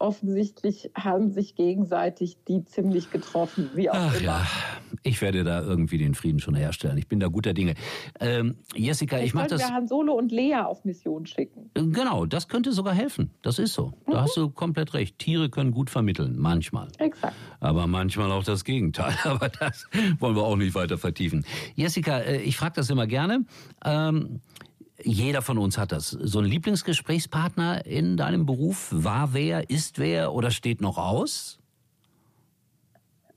offensichtlich 0.00 0.90
haben 0.94 1.32
sich 1.32 1.56
gegenseitig 1.56 2.38
die 2.46 2.64
ziemlich 2.64 3.10
getroffen, 3.10 3.70
wie 3.74 3.90
auch 3.90 3.96
Ach 3.96 4.14
immer. 4.14 4.24
Ja, 4.24 4.46
ich 5.02 5.20
werde 5.20 5.42
da 5.42 5.60
irgendwie 5.60 5.98
den 5.98 6.14
Frieden 6.14 6.38
schon 6.38 6.54
herstellen. 6.54 6.96
Ich 6.98 7.08
bin 7.08 7.18
da 7.18 7.26
guter 7.26 7.52
Dinge. 7.52 7.74
Ähm, 8.20 8.58
Jessica, 8.76 9.16
Vielleicht 9.16 9.28
ich 9.28 9.34
mache 9.34 9.48
das. 9.48 9.60
Wir 9.60 9.74
Han 9.74 9.88
Solo 9.88 10.12
und 10.12 10.30
Lea 10.30 10.54
auf 10.64 10.84
Mission 10.84 11.26
schicken. 11.26 11.70
Genau, 11.74 12.26
das 12.26 12.46
könnte 12.46 12.70
sogar 12.72 12.94
helfen. 12.94 13.32
Das 13.42 13.58
ist 13.58 13.74
so. 13.74 13.92
Da 14.06 14.12
mhm. 14.12 14.20
hast 14.20 14.36
du 14.36 14.50
komplett 14.50 14.94
recht. 14.94 15.18
Tiere 15.18 15.50
können 15.50 15.72
gut 15.72 15.90
vermitteln, 15.90 16.36
manchmal. 16.38 16.88
Exakt. 16.98 17.34
Aber 17.58 17.88
manchmal 17.88 18.30
auch 18.30 18.44
das 18.44 18.64
Gegenteil. 18.64 19.14
Aber 19.24 19.48
das 19.48 19.88
wollen 20.20 20.36
wir 20.36 20.44
auch 20.44 20.56
nicht 20.56 20.76
weiter 20.76 20.96
vertiefen. 20.96 21.44
Jessica, 21.74 22.18
äh, 22.18 22.40
ich 22.42 22.56
frage 22.56 22.74
das 22.76 22.88
immer 22.88 23.08
gerne. 23.08 23.44
Ähm, 23.84 24.42
jeder 25.02 25.42
von 25.42 25.58
uns 25.58 25.78
hat 25.78 25.92
das. 25.92 26.10
So 26.10 26.40
ein 26.40 26.44
Lieblingsgesprächspartner 26.44 27.86
in 27.86 28.16
deinem 28.16 28.46
Beruf 28.46 28.88
war 28.92 29.32
wer, 29.34 29.70
ist 29.70 29.98
wer 29.98 30.32
oder 30.32 30.50
steht 30.50 30.80
noch 30.80 30.98
aus? 30.98 31.58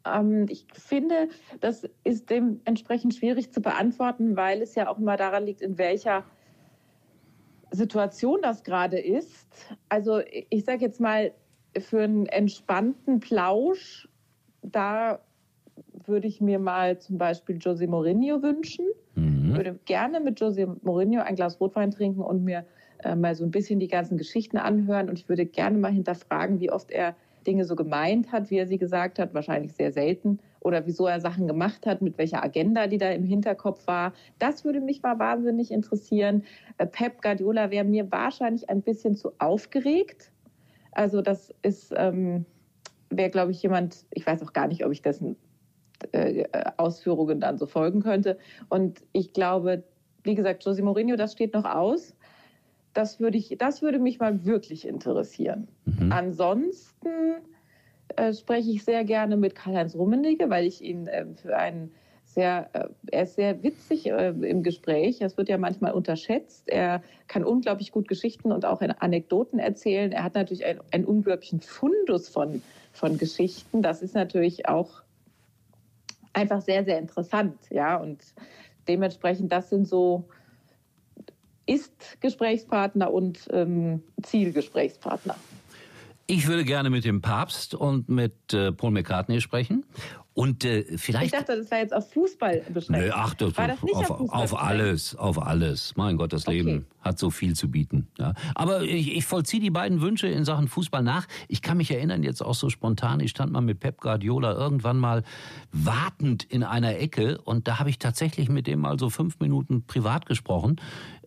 Ähm, 0.05 0.47
ich 0.49 0.65
finde, 0.73 1.29
das 1.59 1.87
ist 2.03 2.29
dementsprechend 2.29 3.15
schwierig 3.15 3.51
zu 3.51 3.61
beantworten, 3.61 4.35
weil 4.35 4.61
es 4.61 4.75
ja 4.75 4.89
auch 4.89 4.97
immer 4.97 5.17
daran 5.17 5.45
liegt, 5.45 5.61
in 5.61 5.77
welcher 5.77 6.23
Situation 7.71 8.39
das 8.41 8.63
gerade 8.63 8.99
ist. 8.99 9.47
Also 9.89 10.21
ich 10.49 10.65
sage 10.65 10.81
jetzt 10.81 10.99
mal, 10.99 11.31
für 11.79 12.03
einen 12.03 12.25
entspannten 12.25 13.21
Plausch, 13.21 14.09
da 14.61 15.19
würde 16.05 16.27
ich 16.27 16.41
mir 16.41 16.59
mal 16.59 16.99
zum 16.99 17.17
Beispiel 17.17 17.57
José 17.57 17.87
Mourinho 17.87 18.41
wünschen. 18.41 18.85
Mhm. 19.51 19.57
würde 19.57 19.79
gerne 19.85 20.19
mit 20.19 20.39
José 20.39 20.67
Mourinho 20.81 21.21
ein 21.21 21.35
Glas 21.35 21.59
Rotwein 21.59 21.91
trinken 21.91 22.21
und 22.21 22.43
mir 22.43 22.65
äh, 23.03 23.15
mal 23.15 23.35
so 23.35 23.43
ein 23.43 23.51
bisschen 23.51 23.79
die 23.79 23.87
ganzen 23.87 24.17
Geschichten 24.17 24.57
anhören. 24.57 25.09
Und 25.09 25.17
ich 25.17 25.29
würde 25.29 25.45
gerne 25.45 25.77
mal 25.77 25.91
hinterfragen, 25.91 26.59
wie 26.59 26.71
oft 26.71 26.91
er 26.91 27.15
Dinge 27.45 27.65
so 27.65 27.75
gemeint 27.75 28.31
hat, 28.31 28.51
wie 28.51 28.57
er 28.57 28.67
sie 28.67 28.77
gesagt 28.77 29.19
hat, 29.19 29.33
wahrscheinlich 29.33 29.73
sehr 29.73 29.91
selten, 29.91 30.39
oder 30.59 30.85
wieso 30.85 31.07
er 31.07 31.19
Sachen 31.19 31.47
gemacht 31.47 31.85
hat, 31.87 32.01
mit 32.01 32.17
welcher 32.17 32.43
Agenda 32.43 32.85
die 32.87 32.99
da 32.99 33.09
im 33.09 33.23
Hinterkopf 33.23 33.87
war. 33.87 34.13
Das 34.37 34.63
würde 34.63 34.79
mich 34.79 35.01
mal 35.01 35.17
wahnsinnig 35.17 35.71
interessieren. 35.71 36.43
Äh, 36.77 36.85
Pep 36.85 37.21
Guardiola 37.21 37.71
wäre 37.71 37.85
mir 37.85 38.11
wahrscheinlich 38.11 38.69
ein 38.69 38.81
bisschen 38.81 39.15
zu 39.15 39.31
aufgeregt. 39.39 40.31
Also 40.91 41.21
das 41.21 41.53
ist, 41.63 41.93
ähm, 41.95 42.45
wäre, 43.09 43.29
glaube 43.29 43.51
ich, 43.51 43.63
jemand, 43.63 44.05
ich 44.11 44.25
weiß 44.25 44.43
auch 44.43 44.53
gar 44.53 44.67
nicht, 44.67 44.85
ob 44.85 44.91
ich 44.91 45.01
dessen 45.01 45.35
Ausführungen 46.77 47.39
dann 47.39 47.57
so 47.57 47.65
folgen 47.65 48.01
könnte. 48.01 48.37
Und 48.69 49.01
ich 49.13 49.33
glaube, 49.33 49.83
wie 50.23 50.35
gesagt, 50.35 50.65
José 50.65 50.83
Mourinho, 50.83 51.15
das 51.15 51.33
steht 51.33 51.53
noch 51.53 51.65
aus. 51.65 52.13
Das 52.93 53.19
würde, 53.19 53.37
ich, 53.37 53.55
das 53.57 53.81
würde 53.81 53.99
mich 53.99 54.19
mal 54.19 54.45
wirklich 54.45 54.87
interessieren. 54.87 55.67
Mhm. 55.85 56.11
Ansonsten 56.11 57.09
äh, 58.15 58.33
spreche 58.33 58.71
ich 58.71 58.83
sehr 58.83 59.03
gerne 59.03 59.37
mit 59.37 59.55
Karl-Heinz 59.55 59.95
Rummenigge, 59.95 60.49
weil 60.49 60.65
ich 60.65 60.81
ihn 60.81 61.07
äh, 61.07 61.25
für 61.41 61.55
einen 61.55 61.91
sehr, 62.25 62.69
äh, 62.73 62.87
er 63.11 63.23
ist 63.23 63.35
sehr 63.35 63.61
witzig 63.63 64.07
äh, 64.09 64.29
im 64.29 64.63
Gespräch. 64.63 65.19
Das 65.19 65.37
wird 65.37 65.49
ja 65.49 65.57
manchmal 65.57 65.93
unterschätzt. 65.93 66.67
Er 66.67 67.01
kann 67.27 67.43
unglaublich 67.43 67.91
gut 67.91 68.07
Geschichten 68.07 68.51
und 68.51 68.65
auch 68.65 68.81
Anekdoten 68.81 69.59
erzählen. 69.59 70.11
Er 70.11 70.23
hat 70.23 70.35
natürlich 70.35 70.65
einen, 70.65 70.81
einen 70.91 71.05
unglaublichen 71.05 71.61
Fundus 71.61 72.29
von, 72.29 72.61
von 72.93 73.17
Geschichten. 73.17 73.81
Das 73.81 74.01
ist 74.01 74.15
natürlich 74.15 74.67
auch 74.67 75.03
einfach 76.33 76.61
sehr, 76.61 76.83
sehr 76.83 76.99
interessant. 76.99 77.57
Ja, 77.69 77.97
und 77.97 78.23
dementsprechend, 78.87 79.51
das 79.51 79.69
sind 79.69 79.87
so 79.87 80.27
Ist-Gesprächspartner 81.65 83.11
und 83.11 83.47
ähm, 83.51 84.03
Zielgesprächspartner. 84.21 85.35
Ich 86.27 86.47
würde 86.47 86.63
gerne 86.63 86.89
mit 86.89 87.03
dem 87.03 87.21
Papst 87.21 87.75
und 87.75 88.07
mit 88.07 88.53
äh, 88.53 88.71
Paul 88.71 88.91
McCartney 88.91 89.41
sprechen. 89.41 89.85
Und 90.33 90.63
äh, 90.63 90.97
vielleicht. 90.97 91.25
Ich 91.25 91.31
dachte, 91.31 91.57
das 91.57 91.69
war 91.71 91.79
jetzt 91.79 91.93
auf 91.93 92.09
Fußball 92.11 92.63
beschränkt. 92.73 93.05
Nee, 93.05 93.11
ach, 93.13 93.33
das, 93.33 93.57
war 93.57 93.67
das 93.67 93.83
nicht 93.83 93.95
auf, 93.95 94.09
auf, 94.11 94.29
auf 94.31 94.61
alles, 94.61 95.15
auf 95.15 95.41
alles. 95.41 95.93
Mein 95.97 96.15
Gott, 96.15 96.31
das 96.31 96.47
okay. 96.47 96.61
Leben 96.61 96.85
hat 97.01 97.19
so 97.19 97.31
viel 97.31 97.55
zu 97.55 97.69
bieten. 97.69 98.07
Ja. 98.17 98.33
Aber 98.55 98.83
ich, 98.83 99.15
ich 99.15 99.25
vollziehe 99.25 99.61
die 99.61 99.71
beiden 99.71 100.01
Wünsche 100.01 100.27
in 100.27 100.45
Sachen 100.45 100.67
Fußball 100.67 101.03
nach. 101.03 101.27
Ich 101.47 101.61
kann 101.61 101.77
mich 101.77 101.91
erinnern, 101.91 102.23
jetzt 102.23 102.41
auch 102.41 102.53
so 102.53 102.69
spontan, 102.69 103.19
ich 103.19 103.31
stand 103.31 103.51
mal 103.51 103.61
mit 103.61 103.79
Pep 103.79 103.99
Guardiola 103.99 104.53
irgendwann 104.53 104.97
mal 104.97 105.23
wartend 105.71 106.43
in 106.43 106.63
einer 106.63 106.97
Ecke 106.97 107.39
und 107.41 107.67
da 107.67 107.79
habe 107.79 107.89
ich 107.89 107.99
tatsächlich 107.99 108.49
mit 108.49 108.67
dem 108.67 108.79
mal 108.79 108.99
so 108.99 109.09
fünf 109.09 109.39
Minuten 109.39 109.83
privat 109.85 110.27
gesprochen. 110.27 110.79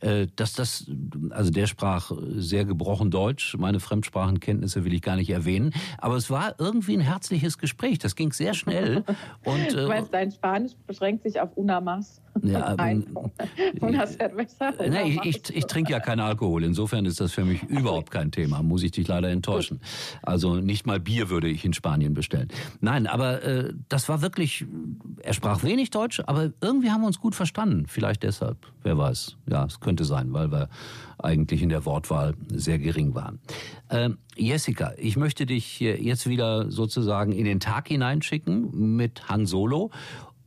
Äh, 0.04 0.26
dass 0.36 0.52
das, 0.52 0.84
also 1.30 1.50
der 1.50 1.66
sprach 1.66 2.12
sehr 2.34 2.66
gebrochen 2.66 3.10
Deutsch. 3.10 3.56
Meine 3.56 3.80
Fremdsprachenkenntnisse 3.80 4.84
will 4.84 4.92
ich 4.92 5.00
gar 5.00 5.16
nicht 5.16 5.30
erwähnen. 5.30 5.72
Aber 5.96 6.16
es 6.16 6.28
war 6.28 6.56
irgendwie 6.58 6.94
ein 6.94 7.00
herzliches 7.00 7.56
Gespräch. 7.56 7.98
Das 8.00 8.14
ging 8.14 8.30
sehr 8.32 8.52
schnell. 8.52 9.04
Und, 9.44 9.72
du 9.72 9.88
meinst, 9.88 10.12
dein 10.12 10.30
Spanisch 10.30 10.72
beschränkt 10.86 11.22
sich 11.22 11.40
auf 11.40 11.56
una? 11.56 11.80
Ja, 12.42 12.76
ähm, 12.78 13.06
ich, 15.06 15.24
ich, 15.24 15.56
ich 15.56 15.66
trinke 15.66 15.92
ja 15.92 16.00
keinen 16.00 16.20
Alkohol. 16.20 16.64
Insofern 16.64 17.06
ist 17.06 17.20
das 17.20 17.32
für 17.32 17.44
mich 17.44 17.62
überhaupt 17.64 18.10
kein 18.10 18.30
Thema. 18.30 18.62
Muss 18.62 18.82
ich 18.82 18.92
dich 18.92 19.06
leider 19.08 19.28
enttäuschen. 19.28 19.80
Also 20.22 20.56
nicht 20.56 20.86
mal 20.86 21.00
Bier 21.00 21.30
würde 21.30 21.48
ich 21.48 21.64
in 21.64 21.72
Spanien 21.72 22.14
bestellen. 22.14 22.48
Nein, 22.80 23.06
aber 23.06 23.42
äh, 23.42 23.72
das 23.88 24.08
war 24.08 24.22
wirklich, 24.22 24.64
er 25.22 25.34
sprach 25.34 25.62
wenig 25.62 25.90
Deutsch, 25.90 26.20
aber 26.26 26.52
irgendwie 26.60 26.90
haben 26.90 27.02
wir 27.02 27.06
uns 27.06 27.20
gut 27.20 27.34
verstanden. 27.34 27.86
Vielleicht 27.86 28.22
deshalb, 28.22 28.58
wer 28.82 28.98
weiß. 28.98 29.36
Ja, 29.48 29.64
es 29.64 29.80
könnte 29.80 30.04
sein, 30.04 30.32
weil 30.32 30.50
wir 30.50 30.68
eigentlich 31.18 31.62
in 31.62 31.68
der 31.68 31.84
Wortwahl 31.84 32.34
sehr 32.48 32.78
gering 32.78 33.14
waren. 33.14 33.40
Ähm, 33.90 34.18
Jessica, 34.36 34.92
ich 34.98 35.16
möchte 35.16 35.46
dich 35.46 35.78
jetzt 35.80 36.28
wieder 36.28 36.70
sozusagen 36.70 37.32
in 37.32 37.44
den 37.44 37.60
Tag 37.60 37.88
hineinschicken 37.88 38.96
mit 38.96 39.28
Han 39.28 39.46
Solo 39.46 39.90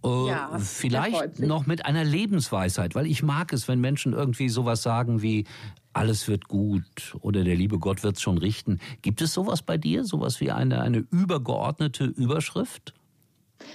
äh, 0.04 0.28
ja, 0.28 0.60
vielleicht 0.60 1.40
noch 1.40 1.66
mit 1.66 1.86
einer 1.86 2.04
Lebensweisheit, 2.04 2.96
weil 2.96 3.08
ich 3.08 3.24
mag 3.24 3.54
es, 3.54 3.68
wenn 3.68 3.80
Menschen 3.80 4.14
irgendwie 4.14 4.50
sowas 4.50 4.84
sagen 4.84 5.22
wie 5.22 5.46
alles 5.94 6.28
wird 6.28 6.48
gut 6.48 7.16
oder 7.22 7.44
der 7.44 7.56
liebe 7.56 7.80
Gott 7.80 8.04
wird 8.04 8.18
es 8.18 8.22
schon 8.22 8.38
richten. 8.38 8.80
Gibt 9.02 9.22
es 9.22 9.34
sowas 9.34 9.64
bei 9.64 9.78
dir, 9.78 10.04
sowas 10.04 10.40
wie 10.40 10.52
eine, 10.52 10.82
eine 10.82 11.00
übergeordnete 11.10 12.06
Überschrift? 12.06 12.94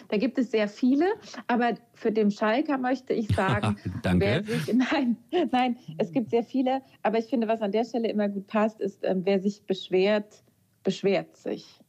Da 0.09 0.17
gibt 0.17 0.39
es 0.39 0.53
sehr 0.53 0.69
viele, 0.69 1.07
aber 1.49 1.75
für 1.95 2.13
den 2.13 2.31
Schalker 2.31 2.79
möchte 2.79 3.13
ich 3.13 3.29
sagen, 3.35 3.77
Danke. 4.03 4.45
Sich, 4.47 4.73
nein, 4.73 5.17
nein, 5.51 5.77
es 5.99 6.13
gibt 6.13 6.31
sehr 6.31 6.45
viele, 6.45 6.83
aber 7.03 7.19
ich 7.19 7.27
finde, 7.27 7.49
was 7.49 7.61
an 7.61 7.73
der 7.73 7.85
Stelle 7.85 8.09
immer 8.09 8.29
gut 8.29 8.47
passt, 8.47 8.81
ist, 8.81 9.03
ähm, 9.03 9.23
wer 9.25 9.41
sich 9.41 9.65
beschwert, 9.65 10.45
beschwert 10.85 11.37
sich. 11.37 11.82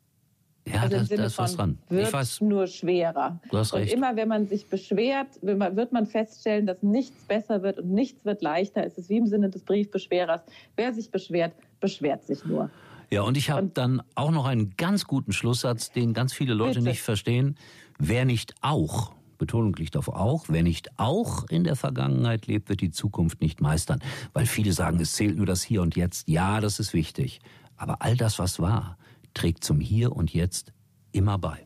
Ja, 0.65 0.82
also 0.82 0.97
das, 0.97 1.10
da 1.10 1.26
ist 1.26 1.38
was 1.38 1.56
dran. 1.56 1.78
Wird 1.89 2.08
ich 2.08 2.13
weiß, 2.13 2.41
nur 2.41 2.67
schwerer. 2.67 3.39
Du 3.52 3.58
hast 3.58 3.73
recht. 3.73 3.91
Und 3.91 3.97
immer, 3.97 4.15
wenn 4.15 4.30
man 4.30 4.47
sich 4.47 4.67
beschwert, 4.67 5.28
wird 5.41 5.91
man 5.91 6.06
feststellen, 6.06 6.65
dass 6.65 6.82
nichts 6.82 7.21
besser 7.26 7.63
wird 7.63 7.80
und 7.80 7.91
nichts 7.91 8.23
wird 8.23 8.41
leichter. 8.41 8.86
Es 8.86 8.97
ist 8.97 9.10
wie 9.10 9.17
im 9.17 9.28
Sinne 9.28 9.49
des 9.49 9.63
Briefbeschwerers. 9.63 10.41
Wer 10.78 10.93
sich 10.93 11.12
beschwert, 11.12 11.54
beschwert 11.82 12.26
sich 12.26 12.45
nur. 12.45 12.69
Ja, 13.10 13.23
und 13.23 13.38
ich 13.38 13.49
habe 13.49 13.69
dann 13.73 14.02
auch 14.15 14.32
noch 14.32 14.45
einen 14.45 14.76
ganz 14.78 15.06
guten 15.06 15.34
Schlusssatz, 15.34 15.91
den 15.91 16.13
ganz 16.13 16.34
viele 16.34 16.54
Leute 16.54 16.80
bitte. 16.80 16.89
nicht 16.89 17.02
verstehen. 17.02 17.58
Wer 17.99 18.26
nicht 18.26 18.56
auch 18.62 19.12
Betonung 19.38 19.76
liegt 19.76 19.97
auf 19.97 20.08
auch, 20.08 20.45
wer 20.47 20.63
nicht 20.63 20.97
auch 20.97 21.43
in 21.49 21.65
der 21.65 21.76
Vergangenheit 21.76 22.47
lebt, 22.47 22.69
wird 22.69 22.80
die 22.80 22.91
Zukunft 22.91 23.41
nicht 23.41 23.60
meistern. 23.60 23.99
Weil 24.32 24.45
viele 24.45 24.71
sagen, 24.71 24.99
es 25.02 25.13
zählt 25.13 25.36
nur 25.36 25.45
das 25.45 25.63
Hier 25.63 25.82
und 25.82 25.97
Jetzt. 25.97 26.30
Ja, 26.30 26.62
das 26.62 26.80
ist 26.80 26.93
wichtig. 26.93 27.41
Aber 27.76 28.02
all 28.02 28.15
das, 28.15 28.39
was 28.39 28.60
war, 28.60 28.97
trägt 29.34 29.63
zum 29.63 29.80
Hier 29.80 30.15
und 30.15 30.34
Jetzt 30.34 30.74
immer 31.12 31.38
bei. 31.38 31.65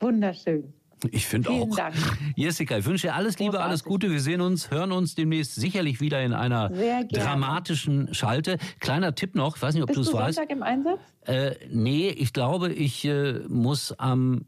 Wunderschön. 0.00 0.72
Ich 1.10 1.26
finde 1.26 1.50
auch. 1.50 1.74
Dank. 1.76 1.94
Jessica, 2.36 2.78
ich 2.78 2.86
wünsche 2.86 3.08
dir 3.08 3.14
alles 3.14 3.38
Liebe, 3.38 3.52
Großartig. 3.52 3.68
alles 3.68 3.84
Gute. 3.84 4.10
Wir 4.10 4.20
sehen 4.20 4.40
uns, 4.40 4.70
hören 4.70 4.92
uns 4.92 5.14
demnächst 5.14 5.54
sicherlich 5.54 6.00
wieder 6.00 6.22
in 6.22 6.32
einer 6.32 6.70
dramatischen 6.70 8.14
Schalte. 8.14 8.58
Kleiner 8.80 9.14
Tipp 9.14 9.34
noch, 9.34 9.56
ich 9.56 9.62
weiß 9.62 9.74
nicht, 9.74 9.82
ob 9.82 9.92
du 9.92 10.00
es 10.00 10.12
weißt. 10.12 10.36
Sonntag 10.36 10.54
im 10.54 10.62
Einsatz? 10.62 11.00
Äh, 11.26 11.56
nee, 11.70 12.08
ich 12.08 12.32
glaube, 12.32 12.72
ich 12.72 13.04
äh, 13.04 13.40
muss 13.48 13.92
am 13.98 14.46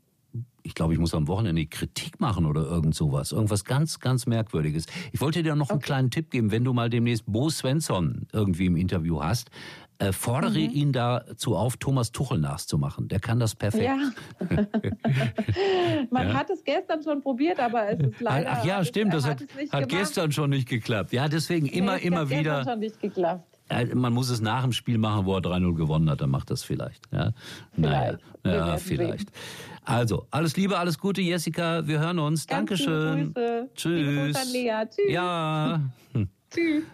ich 0.67 0.75
glaube, 0.75 0.93
ich 0.93 0.99
muss 0.99 1.15
am 1.15 1.29
Wochenende 1.29 1.65
Kritik 1.67 2.19
machen 2.19 2.45
oder 2.45 2.63
irgend 2.63 2.95
sowas. 2.97 3.31
Irgendwas 3.31 3.65
ganz, 3.65 4.01
ganz 4.01 4.27
Merkwürdiges. 4.27 4.87
Ich 5.13 5.21
wollte 5.21 5.45
dir 5.45 5.55
noch 5.55 5.67
okay. 5.67 5.73
einen 5.75 5.81
kleinen 5.81 6.11
Tipp 6.11 6.31
geben, 6.31 6.51
wenn 6.51 6.65
du 6.65 6.73
mal 6.73 6.91
demnächst 6.91 7.25
Bo 7.27 7.49
Svensson 7.51 8.27
irgendwie 8.33 8.67
im 8.67 8.77
Interview 8.77 9.23
hast. 9.23 9.51
Äh, 9.99 10.13
fordere 10.13 10.59
mhm. 10.59 10.71
ihn 10.71 10.93
dazu 10.93 11.57
auf, 11.57 11.79
Thomas 11.79 12.13
Tuchel 12.13 12.39
nachzumachen. 12.39 13.09
Der 13.09 13.19
kann 13.19 13.41
das 13.41 13.55
perfekt. 13.55 13.85
Ja. 13.85 13.97
Man 16.11 16.29
ja. 16.29 16.35
hat 16.35 16.51
es 16.51 16.63
gestern 16.65 17.03
schon 17.03 17.23
probiert, 17.23 17.59
aber 17.59 17.89
es 17.89 18.01
ist 18.01 18.21
leider. 18.21 18.51
Ach 18.53 18.65
ja, 18.65 18.85
stimmt, 18.85 19.15
das 19.15 19.27
hat, 19.27 19.41
hat, 19.41 19.73
hat 19.73 19.89
gestern 19.89 20.33
schon 20.33 20.51
nicht 20.51 20.69
geklappt. 20.69 21.13
Ja, 21.13 21.29
deswegen 21.29 21.67
immer, 21.67 21.97
nee, 21.97 22.03
immer 22.03 22.29
wieder. 22.29 22.63
Schon 22.65 22.81
nicht 22.81 23.01
geklappt. 23.01 23.57
Man 23.95 24.13
muss 24.13 24.29
es 24.29 24.41
nach 24.41 24.63
dem 24.63 24.73
Spiel 24.73 24.99
machen, 24.99 25.27
wo 25.27 25.35
er 25.35 25.41
3-0 25.41 25.75
gewonnen 25.75 26.09
hat, 26.09 26.21
dann 26.21 26.31
macht 26.31 26.51
das 26.51 26.63
vielleicht. 26.63 27.03
Ja, 27.11 27.33
vielleicht. 27.73 28.21
Naja, 28.45 28.67
ja, 28.67 28.77
vielleicht. 28.77 29.33
Also, 29.83 30.27
alles 30.31 30.57
Liebe, 30.57 30.79
alles 30.79 30.99
Gute, 30.99 31.23
Jessica. 31.23 31.87
Wir 31.87 32.01
hören 32.01 32.19
uns. 32.19 32.47
Ganz 32.47 32.69
Dankeschön. 32.69 33.33
Grüße. 33.33 33.71
Tschüss. 33.75 34.37
Tschüss. 34.37 34.91
Tschüss. 34.91 35.13
Ja. 35.13 35.81
Tschüss. 36.51 36.85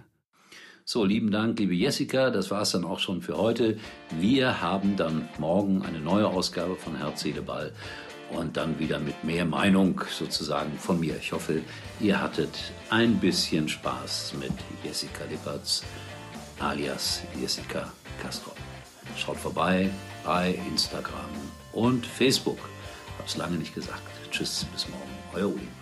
So, 0.84 1.04
lieben 1.04 1.30
Dank, 1.30 1.60
liebe 1.60 1.74
Jessica. 1.74 2.30
Das 2.30 2.50
war 2.50 2.62
es 2.62 2.72
dann 2.72 2.84
auch 2.84 2.98
schon 2.98 3.22
für 3.22 3.36
heute. 3.36 3.78
Wir 4.18 4.60
haben 4.60 4.96
dann 4.96 5.28
morgen 5.38 5.82
eine 5.82 6.00
neue 6.00 6.26
Ausgabe 6.26 6.74
von 6.74 6.96
Herz, 6.96 7.20
Seele, 7.20 7.42
Ball. 7.42 7.72
Und 8.30 8.56
dann 8.56 8.78
wieder 8.78 8.98
mit 8.98 9.22
mehr 9.22 9.44
Meinung 9.44 10.00
sozusagen 10.10 10.76
von 10.78 10.98
mir. 10.98 11.16
Ich 11.18 11.32
hoffe, 11.32 11.60
ihr 12.00 12.20
hattet 12.20 12.72
ein 12.90 13.18
bisschen 13.18 13.68
Spaß 13.68 14.34
mit 14.40 14.52
Jessica 14.82 15.24
Lippertz 15.30 15.84
alias 16.58 17.22
Jessica 17.40 17.92
Castro. 18.20 18.52
Schaut 19.16 19.36
vorbei 19.36 19.90
bei 20.24 20.58
Instagram 20.70 21.30
und 21.72 22.06
Facebook. 22.06 22.58
Hab's 23.18 23.36
lange 23.36 23.56
nicht 23.56 23.74
gesagt. 23.74 24.02
Tschüss, 24.30 24.66
bis 24.72 24.88
morgen. 24.88 25.10
Euer 25.34 25.48
Uli. 25.48 25.81